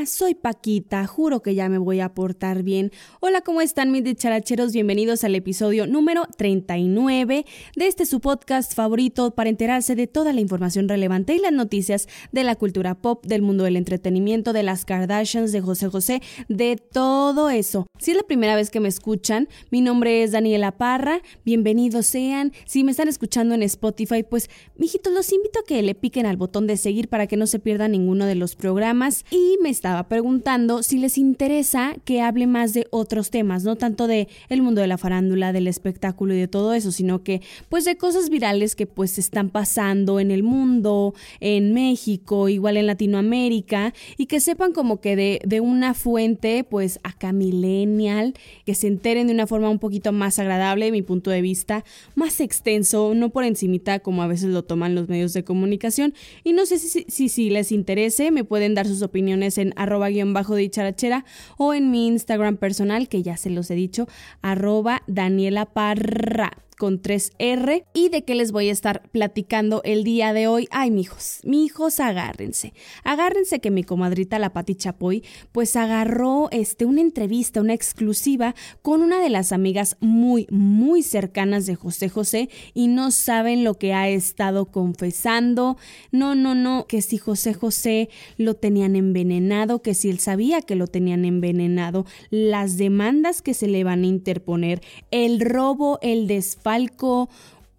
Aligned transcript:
Mamá, 0.00 0.06
soy 0.06 0.34
Paquita, 0.34 1.06
juro 1.06 1.42
que 1.42 1.54
ya 1.54 1.68
me 1.68 1.76
voy 1.76 2.00
a 2.00 2.14
portar 2.14 2.62
bien. 2.62 2.90
Hola, 3.20 3.42
¿cómo 3.42 3.60
están 3.60 3.90
mis 3.90 4.02
dicharacheros? 4.02 4.72
Bienvenidos 4.72 5.24
al 5.24 5.34
episodio 5.34 5.86
número 5.86 6.26
39 6.38 7.44
de 7.76 7.86
este 7.86 8.06
su 8.06 8.20
podcast 8.20 8.74
favorito 8.74 9.32
para 9.32 9.50
enterarse 9.50 9.94
de 9.94 10.06
toda 10.06 10.32
la 10.32 10.40
información 10.40 10.88
relevante 10.88 11.34
y 11.34 11.38
las 11.38 11.52
noticias 11.52 12.08
de 12.32 12.44
la 12.44 12.56
cultura 12.56 12.94
pop, 12.94 13.26
del 13.26 13.42
mundo 13.42 13.64
del 13.64 13.76
entretenimiento, 13.76 14.52
de 14.52 14.62
las 14.62 14.84
Kardashians, 14.84 15.52
de 15.52 15.60
José 15.60 15.88
José, 15.88 16.22
de 16.48 16.76
todo 16.76 17.50
eso. 17.50 17.86
Si 17.98 18.12
es 18.12 18.16
la 18.16 18.22
primera 18.22 18.56
vez 18.56 18.70
que 18.70 18.80
me 18.80 18.88
escuchan, 18.88 19.48
mi 19.70 19.82
nombre 19.82 20.22
es 20.22 20.32
Daniela 20.32 20.78
Parra, 20.78 21.20
bienvenidos 21.44 22.06
sean. 22.06 22.52
Si 22.64 22.84
me 22.84 22.92
están 22.92 23.08
escuchando 23.08 23.54
en 23.54 23.62
Spotify, 23.62 24.22
pues, 24.22 24.48
mijitos, 24.76 25.12
los 25.12 25.30
invito 25.32 25.60
a 25.60 25.64
que 25.64 25.82
le 25.82 25.94
piquen 25.94 26.24
al 26.24 26.38
botón 26.38 26.66
de 26.66 26.78
seguir 26.78 27.08
para 27.08 27.26
que 27.26 27.36
no 27.36 27.46
se 27.46 27.58
pierdan 27.58 27.92
ninguno 27.92 28.24
de 28.24 28.34
los 28.34 28.56
programas 28.56 29.24
y 29.30 29.58
me 29.62 29.68
estaba 29.90 30.08
preguntando 30.08 30.84
si 30.84 30.98
les 30.98 31.18
interesa 31.18 31.96
que 32.04 32.22
hable 32.22 32.46
más 32.46 32.72
de 32.74 32.86
otros 32.90 33.30
temas, 33.30 33.64
no 33.64 33.74
tanto 33.74 34.06
de 34.06 34.28
el 34.48 34.62
mundo 34.62 34.80
de 34.80 34.86
la 34.86 34.98
farándula, 34.98 35.52
del 35.52 35.66
espectáculo 35.66 36.32
y 36.32 36.38
de 36.38 36.46
todo 36.46 36.74
eso, 36.74 36.92
sino 36.92 37.24
que 37.24 37.42
pues 37.68 37.84
de 37.84 37.96
cosas 37.96 38.30
virales 38.30 38.76
que 38.76 38.86
pues 38.86 39.18
están 39.18 39.50
pasando 39.50 40.20
en 40.20 40.30
el 40.30 40.44
mundo, 40.44 41.12
en 41.40 41.74
México, 41.74 42.48
igual 42.48 42.76
en 42.76 42.86
Latinoamérica 42.86 43.92
y 44.16 44.26
que 44.26 44.38
sepan 44.38 44.72
como 44.72 45.00
que 45.00 45.16
de, 45.16 45.40
de 45.44 45.60
una 45.60 45.94
fuente 45.94 46.62
pues 46.62 47.00
acá 47.02 47.32
millennial, 47.32 48.34
que 48.64 48.76
se 48.76 48.86
enteren 48.86 49.26
de 49.26 49.32
una 49.32 49.48
forma 49.48 49.70
un 49.70 49.80
poquito 49.80 50.12
más 50.12 50.38
agradable 50.38 50.84
de 50.84 50.92
mi 50.92 51.02
punto 51.02 51.32
de 51.32 51.42
vista, 51.42 51.84
más 52.14 52.38
extenso, 52.38 53.12
no 53.16 53.30
por 53.30 53.42
encimita 53.42 53.98
como 53.98 54.22
a 54.22 54.28
veces 54.28 54.50
lo 54.50 54.62
toman 54.62 54.94
los 54.94 55.08
medios 55.08 55.32
de 55.32 55.42
comunicación. 55.42 56.14
Y 56.44 56.52
no 56.52 56.64
sé 56.64 56.78
si, 56.78 57.06
si, 57.08 57.28
si 57.28 57.50
les 57.50 57.72
interese, 57.72 58.30
me 58.30 58.44
pueden 58.44 58.76
dar 58.76 58.86
sus 58.86 59.02
opiniones 59.02 59.58
en 59.58 59.74
arroba 59.82 60.08
guion 60.08 60.32
bajo 60.32 60.54
dicharachera 60.54 61.24
o 61.56 61.74
en 61.74 61.90
mi 61.90 62.06
Instagram 62.06 62.56
personal, 62.56 63.08
que 63.08 63.22
ya 63.22 63.36
se 63.36 63.50
los 63.50 63.70
he 63.70 63.74
dicho, 63.74 64.06
arroba 64.42 65.02
Daniela 65.06 65.66
Parra 65.66 66.52
con 66.80 67.02
3R 67.02 67.84
y 67.92 68.08
de 68.08 68.24
qué 68.24 68.34
les 68.34 68.52
voy 68.52 68.70
a 68.70 68.72
estar 68.72 69.02
platicando 69.10 69.82
el 69.84 70.02
día 70.02 70.32
de 70.32 70.46
hoy. 70.46 70.66
Ay, 70.70 70.90
mijos, 70.90 71.40
mijos, 71.44 72.00
agárrense. 72.00 72.72
Agárrense 73.04 73.60
que 73.60 73.70
mi 73.70 73.84
comadrita 73.84 74.38
la 74.38 74.54
Pati 74.54 74.76
Chapoy 74.76 75.22
pues 75.52 75.76
agarró 75.76 76.48
este 76.52 76.86
una 76.86 77.02
entrevista, 77.02 77.60
una 77.60 77.74
exclusiva 77.74 78.54
con 78.80 79.02
una 79.02 79.20
de 79.20 79.28
las 79.28 79.52
amigas 79.52 79.98
muy 80.00 80.46
muy 80.50 81.02
cercanas 81.02 81.66
de 81.66 81.74
José 81.74 82.08
José 82.08 82.48
y 82.72 82.88
no 82.88 83.10
saben 83.10 83.62
lo 83.62 83.74
que 83.74 83.92
ha 83.92 84.08
estado 84.08 84.64
confesando. 84.64 85.76
No, 86.12 86.34
no, 86.34 86.54
no, 86.54 86.86
que 86.86 87.02
si 87.02 87.18
José 87.18 87.52
José 87.52 88.08
lo 88.38 88.54
tenían 88.54 88.96
envenenado, 88.96 89.82
que 89.82 89.92
si 89.92 90.08
él 90.08 90.18
sabía 90.18 90.62
que 90.62 90.76
lo 90.76 90.86
tenían 90.86 91.26
envenenado, 91.26 92.06
las 92.30 92.78
demandas 92.78 93.42
que 93.42 93.52
se 93.52 93.66
le 93.66 93.84
van 93.84 94.04
a 94.04 94.06
interponer, 94.06 94.80
el 95.10 95.40
robo, 95.40 95.98
el 96.00 96.26
desfalco 96.26 96.69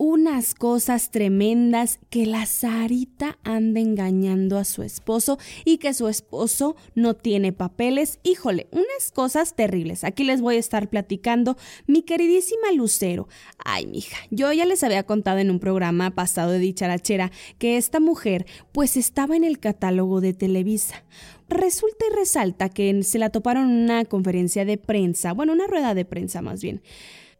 Unas 0.03 0.55
cosas 0.55 1.11
tremendas 1.11 1.99
que 2.09 2.25
la 2.25 2.47
Sarita 2.47 3.37
anda 3.43 3.79
engañando 3.79 4.57
a 4.57 4.63
su 4.63 4.81
esposo 4.81 5.37
y 5.63 5.77
que 5.77 5.93
su 5.93 6.07
esposo 6.07 6.75
no 6.95 7.13
tiene 7.13 7.53
papeles. 7.53 8.17
Híjole, 8.23 8.67
unas 8.71 9.11
cosas 9.13 9.55
terribles. 9.55 10.03
Aquí 10.03 10.23
les 10.23 10.41
voy 10.41 10.55
a 10.55 10.59
estar 10.59 10.89
platicando 10.89 11.55
mi 11.85 12.01
queridísima 12.01 12.71
Lucero. 12.71 13.27
Ay, 13.63 13.85
mija, 13.85 14.17
yo 14.31 14.51
ya 14.51 14.65
les 14.65 14.83
había 14.83 15.03
contado 15.03 15.37
en 15.37 15.51
un 15.51 15.59
programa 15.59 16.09
pasado 16.09 16.53
de 16.53 16.57
dicharachera 16.57 17.31
que 17.59 17.77
esta 17.77 17.99
mujer 17.99 18.47
pues 18.71 18.97
estaba 18.97 19.35
en 19.35 19.43
el 19.43 19.59
catálogo 19.59 20.19
de 20.19 20.33
Televisa. 20.33 21.03
Resulta 21.47 22.05
y 22.11 22.15
resalta 22.15 22.69
que 22.69 23.03
se 23.03 23.19
la 23.19 23.29
toparon 23.29 23.69
en 23.69 23.83
una 23.83 24.05
conferencia 24.05 24.65
de 24.65 24.79
prensa, 24.79 25.33
bueno, 25.33 25.53
una 25.53 25.67
rueda 25.67 25.93
de 25.93 26.05
prensa 26.05 26.41
más 26.41 26.63
bien 26.63 26.81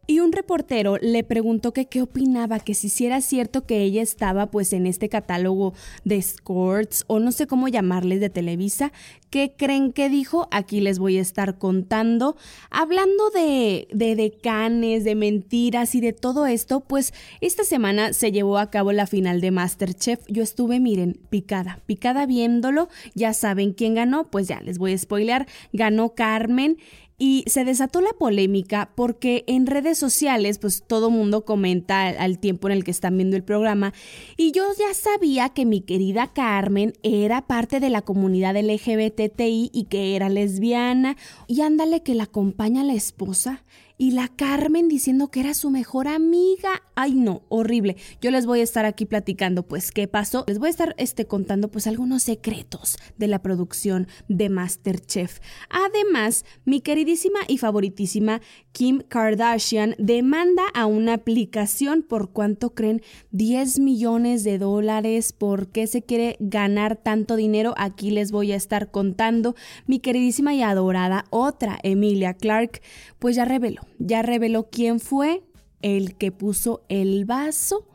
y 0.06 0.18
un 0.18 0.32
reportero 0.32 0.98
le 1.00 1.22
preguntó 1.22 1.72
que 1.72 1.86
qué 1.86 2.02
opinaba, 2.02 2.58
que 2.58 2.74
si 2.74 3.06
era 3.06 3.20
cierto 3.20 3.66
que 3.66 3.82
ella 3.82 4.02
estaba 4.02 4.50
pues 4.50 4.72
en 4.72 4.86
este 4.86 5.08
catálogo 5.08 5.74
de 6.04 6.16
escorts 6.16 7.04
o 7.06 7.20
no 7.20 7.30
sé 7.30 7.46
cómo 7.46 7.68
llamarles 7.68 8.18
de 8.20 8.28
Televisa. 8.28 8.92
¿Qué 9.30 9.54
creen 9.56 9.92
que 9.92 10.08
dijo? 10.08 10.48
Aquí 10.50 10.80
les 10.80 10.98
voy 10.98 11.18
a 11.18 11.22
estar 11.22 11.56
contando. 11.56 12.36
Hablando 12.70 13.30
de, 13.30 13.86
de 13.92 14.16
decanes, 14.16 15.04
de 15.04 15.14
mentiras 15.14 15.94
y 15.94 16.00
de 16.00 16.12
todo 16.12 16.46
esto, 16.46 16.80
pues 16.80 17.14
esta 17.40 17.62
semana 17.62 18.12
se 18.12 18.32
llevó 18.32 18.58
a 18.58 18.70
cabo 18.70 18.90
la 18.90 19.06
final 19.06 19.40
de 19.40 19.52
Masterchef. 19.52 20.20
Yo 20.26 20.42
estuve, 20.42 20.80
miren, 20.80 21.20
picada, 21.30 21.78
picada 21.86 22.26
viéndolo. 22.26 22.88
Ya 23.14 23.32
saben 23.34 23.72
quién 23.72 23.94
ganó, 23.94 24.24
pues 24.24 24.48
ya 24.48 24.60
les 24.60 24.78
voy 24.78 24.92
a 24.92 24.98
spoilear. 24.98 25.46
Ganó 25.72 26.14
Carmen 26.14 26.76
y 27.24 27.44
se 27.46 27.64
desató 27.64 28.00
la 28.00 28.12
polémica 28.14 28.90
porque 28.96 29.44
en 29.46 29.68
redes 29.68 29.96
sociales 29.96 30.58
pues 30.58 30.82
todo 30.84 31.08
mundo 31.08 31.44
comenta 31.44 32.08
al, 32.08 32.40
tiempo 32.40 32.66
en 32.66 32.72
el 32.72 32.82
que 32.82 32.90
están 32.90 33.16
viendo 33.16 33.36
el 33.36 33.44
programa. 33.44 33.94
Y 34.36 34.50
yo 34.50 34.64
ya 34.76 34.92
sabía 34.92 35.50
que 35.50 35.64
mi 35.64 35.82
querida 35.82 36.32
Carmen 36.32 36.94
era 37.04 37.46
parte 37.46 37.78
de 37.78 37.90
la 37.90 38.02
comunidad 38.02 38.56
LGBTI 38.56 39.70
y 39.72 39.84
que 39.88 40.16
era 40.16 40.30
lesbiana. 40.30 41.16
Y 41.46 41.60
ándale 41.60 42.02
que 42.02 42.16
la 42.16 42.24
acompaña 42.24 42.82
la 42.82 42.94
esposa 42.94 43.62
y 44.02 44.10
la 44.10 44.26
Carmen 44.26 44.88
diciendo 44.88 45.28
que 45.28 45.38
era 45.38 45.54
su 45.54 45.70
mejor 45.70 46.08
amiga. 46.08 46.82
Ay, 46.96 47.14
no, 47.14 47.42
horrible. 47.48 47.94
Yo 48.20 48.32
les 48.32 48.46
voy 48.46 48.58
a 48.58 48.64
estar 48.64 48.84
aquí 48.84 49.06
platicando, 49.06 49.62
pues, 49.62 49.92
qué 49.92 50.08
pasó. 50.08 50.42
Les 50.48 50.58
voy 50.58 50.66
a 50.66 50.70
estar 50.70 50.96
este, 50.98 51.28
contando, 51.28 51.70
pues, 51.70 51.86
algunos 51.86 52.24
secretos 52.24 52.96
de 53.16 53.28
la 53.28 53.42
producción 53.42 54.08
de 54.26 54.48
Masterchef. 54.48 55.38
Además, 55.70 56.44
mi 56.64 56.80
queridísima 56.80 57.38
y 57.46 57.58
favoritísima 57.58 58.40
Kim 58.72 59.02
Kardashian 59.06 59.94
demanda 59.98 60.64
a 60.74 60.86
una 60.86 61.14
aplicación 61.14 62.02
por 62.02 62.32
cuánto 62.32 62.74
creen 62.74 63.02
10 63.30 63.78
millones 63.78 64.42
de 64.42 64.58
dólares. 64.58 65.32
¿Por 65.32 65.68
qué 65.68 65.86
se 65.86 66.02
quiere 66.02 66.38
ganar 66.40 66.96
tanto 66.96 67.36
dinero? 67.36 67.72
Aquí 67.76 68.10
les 68.10 68.32
voy 68.32 68.50
a 68.50 68.56
estar 68.56 68.90
contando. 68.90 69.54
Mi 69.86 70.00
queridísima 70.00 70.54
y 70.54 70.62
adorada 70.62 71.26
otra 71.30 71.78
Emilia 71.84 72.34
Clark, 72.34 72.80
pues 73.20 73.36
ya 73.36 73.44
reveló 73.44 73.91
ya 73.98 74.22
reveló 74.22 74.68
quién 74.70 75.00
fue 75.00 75.42
el 75.82 76.16
que 76.16 76.32
puso 76.32 76.82
el 76.88 77.24
vaso 77.24 77.86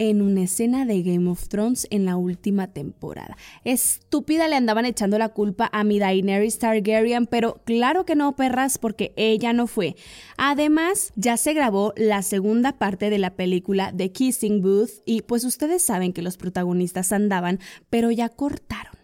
en 0.00 0.22
una 0.22 0.44
escena 0.44 0.86
de 0.86 1.02
Game 1.02 1.28
of 1.28 1.48
Thrones 1.48 1.86
en 1.90 2.06
la 2.06 2.16
última 2.16 2.68
temporada. 2.68 3.36
Estúpida 3.64 4.48
le 4.48 4.56
andaban 4.56 4.86
echando 4.86 5.18
la 5.18 5.28
culpa 5.28 5.68
a 5.74 5.84
mi 5.84 5.98
Daenerys 5.98 6.58
Targaryen, 6.58 7.26
pero 7.26 7.60
claro 7.66 8.06
que 8.06 8.16
no, 8.16 8.34
perras, 8.34 8.78
porque 8.78 9.12
ella 9.16 9.52
no 9.52 9.66
fue. 9.66 9.96
Además, 10.38 11.12
ya 11.16 11.36
se 11.36 11.52
grabó 11.52 11.92
la 11.98 12.22
segunda 12.22 12.78
parte 12.78 13.10
de 13.10 13.18
la 13.18 13.34
película 13.34 13.92
The 13.94 14.10
Kissing 14.10 14.62
Booth 14.62 15.02
y 15.04 15.20
pues 15.20 15.44
ustedes 15.44 15.82
saben 15.82 16.14
que 16.14 16.22
los 16.22 16.38
protagonistas 16.38 17.12
andaban, 17.12 17.60
pero 17.90 18.10
ya 18.10 18.30
cortaron. 18.30 18.99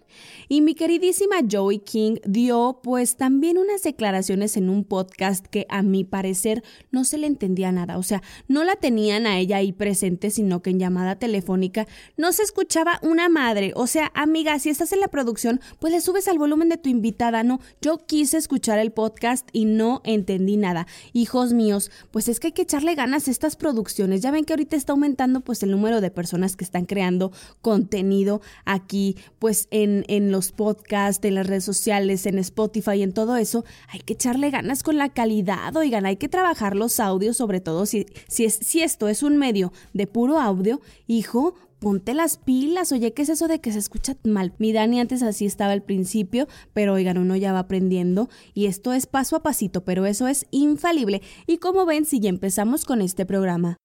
Y 0.48 0.60
mi 0.60 0.75
queridísima 0.75 1.37
Joey 1.50 1.81
King 1.81 2.16
dio 2.25 2.81
pues 2.82 3.16
también 3.16 3.58
unas 3.58 3.82
declaraciones 3.82 4.56
en 4.56 4.69
un 4.69 4.84
podcast 4.84 5.46
que 5.46 5.66
a 5.69 5.82
mi 5.82 6.04
parecer 6.04 6.62
no 6.90 7.04
se 7.04 7.19
le 7.19 7.26
entendía 7.26 7.72
nada. 7.72 7.98
O 7.98 8.02
sea, 8.02 8.22
no 8.48 8.64
la 8.64 8.76
tenían 8.76 9.26
a 9.26 9.38
ella 9.38 9.56
ahí 9.58 9.72
presente, 9.72 10.31
sino 10.31 10.62
que 10.62 10.70
en 10.70 10.78
llamada 10.78 11.19
telefónica 11.19 11.87
no 12.16 12.32
se 12.32 12.43
escuchaba 12.43 13.00
una 13.02 13.28
madre. 13.28 13.72
O 13.75 13.87
sea, 13.87 14.12
amiga, 14.14 14.58
si 14.58 14.70
estás 14.70 14.93
en 14.93 15.00
la 15.00 15.08
producción, 15.08 15.60
pues 15.81 15.93
le 15.93 16.00
subes 16.00 16.28
al 16.28 16.38
volumen 16.38 16.69
de 16.69 16.76
tu 16.76 16.88
invitada. 16.88 17.42
No, 17.42 17.60
yo 17.81 18.06
quise 18.06 18.37
escuchar 18.37 18.78
el 18.78 18.92
podcast 18.92 19.49
y 19.52 19.64
no 19.64 20.00
entendí 20.04 20.56
nada. 20.56 20.87
Hijos 21.12 21.52
míos, 21.52 21.90
pues 22.10 22.28
es 22.28 22.40
que 22.40 22.49
hay 22.49 22.52
que 22.52 22.62
echarle 22.62 22.94
ganas 22.94 23.28
a 23.28 23.31
estas 23.31 23.56
producciones. 23.56 24.22
Ya 24.22 24.31
ven 24.31 24.44
que 24.44 24.52
ahorita 24.52 24.76
está 24.76 24.92
aumentando 24.92 25.40
pues 25.40 25.62
el 25.62 25.70
número 25.70 26.00
de 26.00 26.10
personas 26.10 26.56
que 26.56 26.64
están 26.64 26.84
creando 26.84 27.32
contenido 27.62 28.40
aquí 28.64 29.16
pues 29.38 29.69
en, 29.70 30.04
en 30.08 30.31
los 30.31 30.35
podcasts, 30.52 31.24
en 31.24 31.34
las 31.34 31.46
redes 31.46 31.64
sociales, 31.64 32.26
en 32.26 32.38
Spotify, 32.38 33.02
en 33.02 33.12
todo 33.12 33.36
eso, 33.36 33.64
hay 33.88 34.00
que 34.00 34.12
echarle 34.12 34.50
ganas 34.50 34.82
con 34.82 34.96
la 34.96 35.08
calidad, 35.08 35.74
oigan, 35.76 36.06
hay 36.06 36.16
que 36.16 36.28
trabajar 36.28 36.76
los 36.76 37.00
audios, 37.00 37.36
sobre 37.36 37.60
todo 37.60 37.86
si, 37.86 38.06
si, 38.28 38.44
es, 38.44 38.54
si 38.54 38.82
esto 38.82 39.08
es 39.08 39.22
un 39.22 39.36
medio 39.36 39.72
de 39.92 40.06
puro 40.06 40.38
audio, 40.38 40.80
hijo, 41.06 41.54
ponte 41.78 42.14
las 42.14 42.36
pilas, 42.36 42.92
oye, 42.92 43.12
¿qué 43.12 43.22
es 43.22 43.28
eso 43.28 43.48
de 43.48 43.60
que 43.60 43.72
se 43.72 43.78
escucha 43.78 44.16
mal? 44.24 44.54
Mi 44.58 44.72
Dani 44.72 45.00
antes 45.00 45.22
así 45.22 45.46
estaba 45.46 45.72
al 45.72 45.82
principio, 45.82 46.48
pero 46.72 46.94
oigan, 46.94 47.18
uno 47.18 47.36
ya 47.36 47.52
va 47.52 47.60
aprendiendo 47.60 48.28
y 48.54 48.66
esto 48.66 48.92
es 48.92 49.06
paso 49.06 49.36
a 49.36 49.42
pasito, 49.42 49.84
pero 49.84 50.06
eso 50.06 50.28
es 50.28 50.46
infalible. 50.50 51.22
Y 51.46 51.58
como 51.58 51.86
ven, 51.86 52.04
si 52.04 52.20
ya 52.20 52.28
empezamos 52.28 52.84
con 52.84 53.02
este 53.02 53.26
programa. 53.26 53.76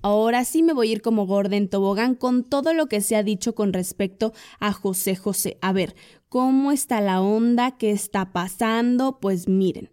Ahora 0.00 0.44
sí 0.44 0.62
me 0.62 0.72
voy 0.72 0.90
a 0.90 0.92
ir 0.92 1.02
como 1.02 1.26
Gordon 1.26 1.66
Tobogán 1.66 2.14
con 2.14 2.44
todo 2.44 2.72
lo 2.72 2.86
que 2.86 3.00
se 3.00 3.16
ha 3.16 3.24
dicho 3.24 3.56
con 3.56 3.72
respecto 3.72 4.32
a 4.60 4.72
José 4.72 5.16
José. 5.16 5.58
A 5.60 5.72
ver, 5.72 5.96
¿cómo 6.28 6.70
está 6.70 7.00
la 7.00 7.20
onda? 7.20 7.76
¿Qué 7.76 7.90
está 7.90 8.32
pasando? 8.32 9.18
Pues 9.18 9.48
miren, 9.48 9.90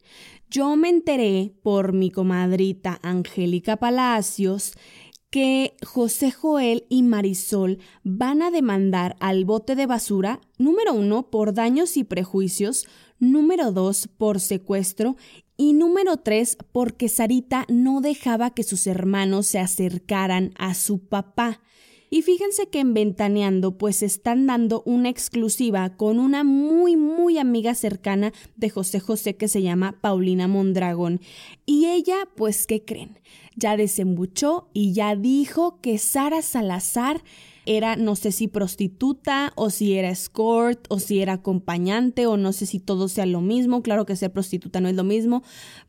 yo 0.47 0.75
me 0.75 0.89
enteré 0.89 1.55
por 1.63 1.93
mi 1.93 2.11
comadrita 2.11 2.99
Angélica 3.01 3.77
Palacios 3.77 4.73
que 5.31 5.75
José 5.83 6.31
Joel 6.31 6.85
y 6.87 7.01
Marisol 7.01 7.79
van 8.03 8.43
a 8.43 8.51
demandar 8.51 9.15
al 9.19 9.43
bote 9.43 9.75
de 9.75 9.87
basura, 9.87 10.39
número 10.59 10.93
uno, 10.93 11.31
por 11.31 11.55
daños 11.55 11.97
y 11.97 12.03
prejuicios, 12.03 12.85
número 13.17 13.71
dos, 13.71 14.07
por 14.07 14.39
secuestro 14.39 15.15
y 15.57 15.73
número 15.73 16.17
tres, 16.17 16.57
porque 16.71 17.07
Sarita 17.09 17.65
no 17.69 18.01
dejaba 18.01 18.53
que 18.53 18.63
sus 18.63 18.87
hermanos 18.87 19.47
se 19.47 19.59
acercaran 19.59 20.51
a 20.57 20.73
su 20.73 20.99
papá. 20.99 21.61
Y 22.09 22.21
fíjense 22.21 22.69
que 22.69 22.79
en 22.79 22.93
Ventaneando 22.93 23.77
pues 23.77 24.03
están 24.03 24.45
dando 24.45 24.83
una 24.85 25.09
exclusiva 25.09 25.97
con 25.97 26.19
una 26.19 26.43
muy 26.43 26.95
muy 26.95 27.37
amiga 27.37 27.73
cercana 27.73 28.31
de 28.55 28.69
José 28.69 28.99
José 28.99 29.35
que 29.35 29.47
se 29.47 29.61
llama 29.61 29.99
Paulina 30.01 30.47
Mondragón. 30.47 31.19
Y 31.65 31.87
ella 31.87 32.27
pues 32.35 32.67
¿qué 32.67 32.85
creen? 32.85 33.19
Ya 33.55 33.75
desembuchó 33.75 34.69
y 34.73 34.93
ya 34.93 35.15
dijo 35.15 35.81
que 35.81 35.97
Sara 35.97 36.41
Salazar 36.41 37.23
era 37.65 37.95
no 37.95 38.15
sé 38.15 38.31
si 38.31 38.47
prostituta 38.47 39.53
o 39.55 39.69
si 39.69 39.93
era 39.93 40.09
escort 40.09 40.85
o 40.89 40.99
si 40.99 41.21
era 41.21 41.33
acompañante 41.33 42.27
o 42.27 42.37
no 42.37 42.53
sé 42.53 42.65
si 42.65 42.79
todo 42.79 43.07
sea 43.07 43.25
lo 43.25 43.41
mismo, 43.41 43.81
claro 43.81 44.05
que 44.05 44.15
ser 44.15 44.31
prostituta 44.31 44.81
no 44.81 44.89
es 44.89 44.95
lo 44.95 45.03
mismo, 45.03 45.43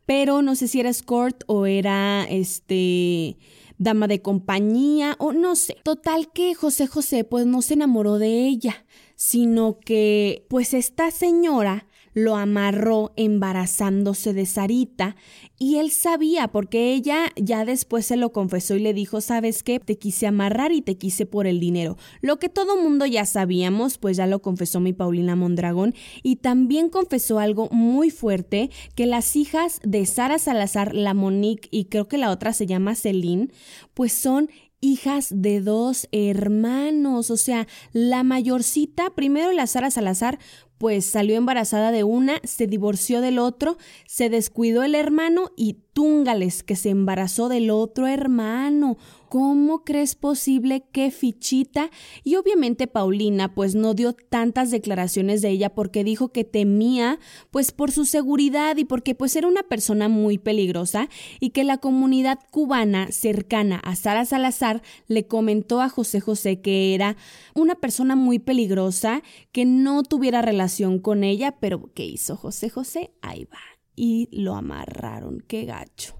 pero 0.05 0.41
no 0.41 0.55
sé 0.55 0.67
si 0.67 0.79
era 0.79 0.89
escort 0.89 1.43
o 1.47 1.65
era 1.65 2.25
este 2.29 3.37
dama 3.77 4.07
de 4.07 4.21
compañía 4.21 5.15
o 5.19 5.33
no 5.33 5.55
sé. 5.55 5.77
Total 5.83 6.31
que 6.31 6.55
José 6.55 6.87
José 6.87 7.23
pues 7.23 7.45
no 7.45 7.61
se 7.61 7.75
enamoró 7.75 8.17
de 8.17 8.47
ella, 8.47 8.85
sino 9.15 9.79
que 9.79 10.45
pues 10.49 10.73
esta 10.73 11.11
señora 11.11 11.86
lo 12.17 12.35
amarró 12.35 13.13
embarazándose 13.15 14.33
de 14.33 14.47
Sarita 14.47 15.15
y 15.59 15.75
él 15.75 15.91
sabía 15.91 16.47
porque 16.47 16.95
ella 16.95 17.31
ya 17.35 17.63
después 17.63 18.07
se 18.07 18.17
lo 18.17 18.31
confesó 18.31 18.75
y 18.75 18.79
le 18.79 18.95
dijo, 18.95 19.21
sabes 19.21 19.61
qué, 19.61 19.79
te 19.79 19.99
quise 19.99 20.25
amarrar 20.25 20.71
y 20.71 20.81
te 20.81 20.97
quise 20.97 21.27
por 21.27 21.45
el 21.45 21.59
dinero. 21.59 21.95
Lo 22.21 22.39
que 22.39 22.49
todo 22.49 22.81
mundo 22.81 23.05
ya 23.05 23.23
sabíamos, 23.27 23.99
pues 23.99 24.17
ya 24.17 24.25
lo 24.25 24.41
confesó 24.41 24.79
mi 24.79 24.93
Paulina 24.93 25.35
Mondragón 25.35 25.93
y 26.23 26.37
también 26.37 26.89
confesó 26.89 27.37
algo 27.37 27.69
muy 27.69 28.09
fuerte, 28.09 28.71
que 28.95 29.05
las 29.05 29.35
hijas 29.35 29.79
de 29.83 30.03
Sara 30.07 30.39
Salazar, 30.39 30.95
la 30.95 31.13
Monique 31.13 31.67
y 31.69 31.85
creo 31.85 32.07
que 32.07 32.17
la 32.17 32.31
otra 32.31 32.51
se 32.51 32.65
llama 32.65 32.95
Celine, 32.95 33.49
pues 33.93 34.11
son 34.11 34.49
hijas 34.87 35.27
de 35.29 35.59
dos 35.59 36.07
hermanos, 36.11 37.29
o 37.29 37.37
sea, 37.37 37.67
la 37.91 38.23
mayorcita, 38.23 39.09
primero 39.11 39.51
la 39.51 39.67
Sara 39.67 39.91
Salazar, 39.91 40.39
pues 40.77 41.05
salió 41.05 41.35
embarazada 41.35 41.91
de 41.91 42.03
una, 42.03 42.39
se 42.43 42.67
divorció 42.67 43.19
del 43.19 43.39
otro, 43.39 43.77
se 44.05 44.29
descuidó 44.29 44.83
el 44.83 44.95
hermano 44.95 45.51
y 45.57 45.77
túngales 45.93 46.63
que 46.63 46.75
se 46.75 46.89
embarazó 46.89 47.49
del 47.49 47.69
otro 47.69 48.07
hermano. 48.07 48.97
¿Cómo 49.29 49.83
crees 49.83 50.15
posible 50.15 50.85
que 50.91 51.11
fichita? 51.11 51.89
Y 52.23 52.35
obviamente 52.35 52.87
Paulina 52.87 53.53
pues 53.53 53.75
no 53.75 53.93
dio 53.93 54.13
tantas 54.13 54.71
declaraciones 54.71 55.41
de 55.41 55.49
ella 55.49 55.73
porque 55.73 56.03
dijo 56.03 56.29
que 56.29 56.43
temía 56.43 57.19
pues 57.51 57.71
por 57.71 57.91
su 57.91 58.05
seguridad 58.05 58.77
y 58.77 58.85
porque 58.85 59.15
pues 59.15 59.35
era 59.35 59.47
una 59.47 59.63
persona 59.63 60.07
muy 60.07 60.37
peligrosa 60.37 61.09
y 61.39 61.49
que 61.49 61.63
la 61.63 61.77
comunidad 61.77 62.39
cubana 62.51 63.11
cercana 63.11 63.81
a 63.83 63.95
Sara 63.95 64.25
Salazar 64.25 64.81
le 65.07 65.27
comentó 65.27 65.81
a 65.81 65.89
José 65.89 66.19
José 66.21 66.61
que 66.61 66.95
era 66.95 67.17
una 67.53 67.75
persona 67.75 68.15
muy 68.15 68.39
peligrosa, 68.39 69.21
que 69.51 69.65
no 69.65 70.03
tuviera 70.03 70.41
relación 70.41 70.99
con 70.99 71.23
ella, 71.23 71.57
pero 71.59 71.91
¿qué 71.93 72.05
hizo 72.05 72.37
José 72.37 72.69
José? 72.69 73.11
Ahí 73.21 73.45
va. 73.45 73.59
Y 73.95 74.29
lo 74.31 74.55
amarraron, 74.55 75.43
qué 75.47 75.65
gacho. 75.65 76.15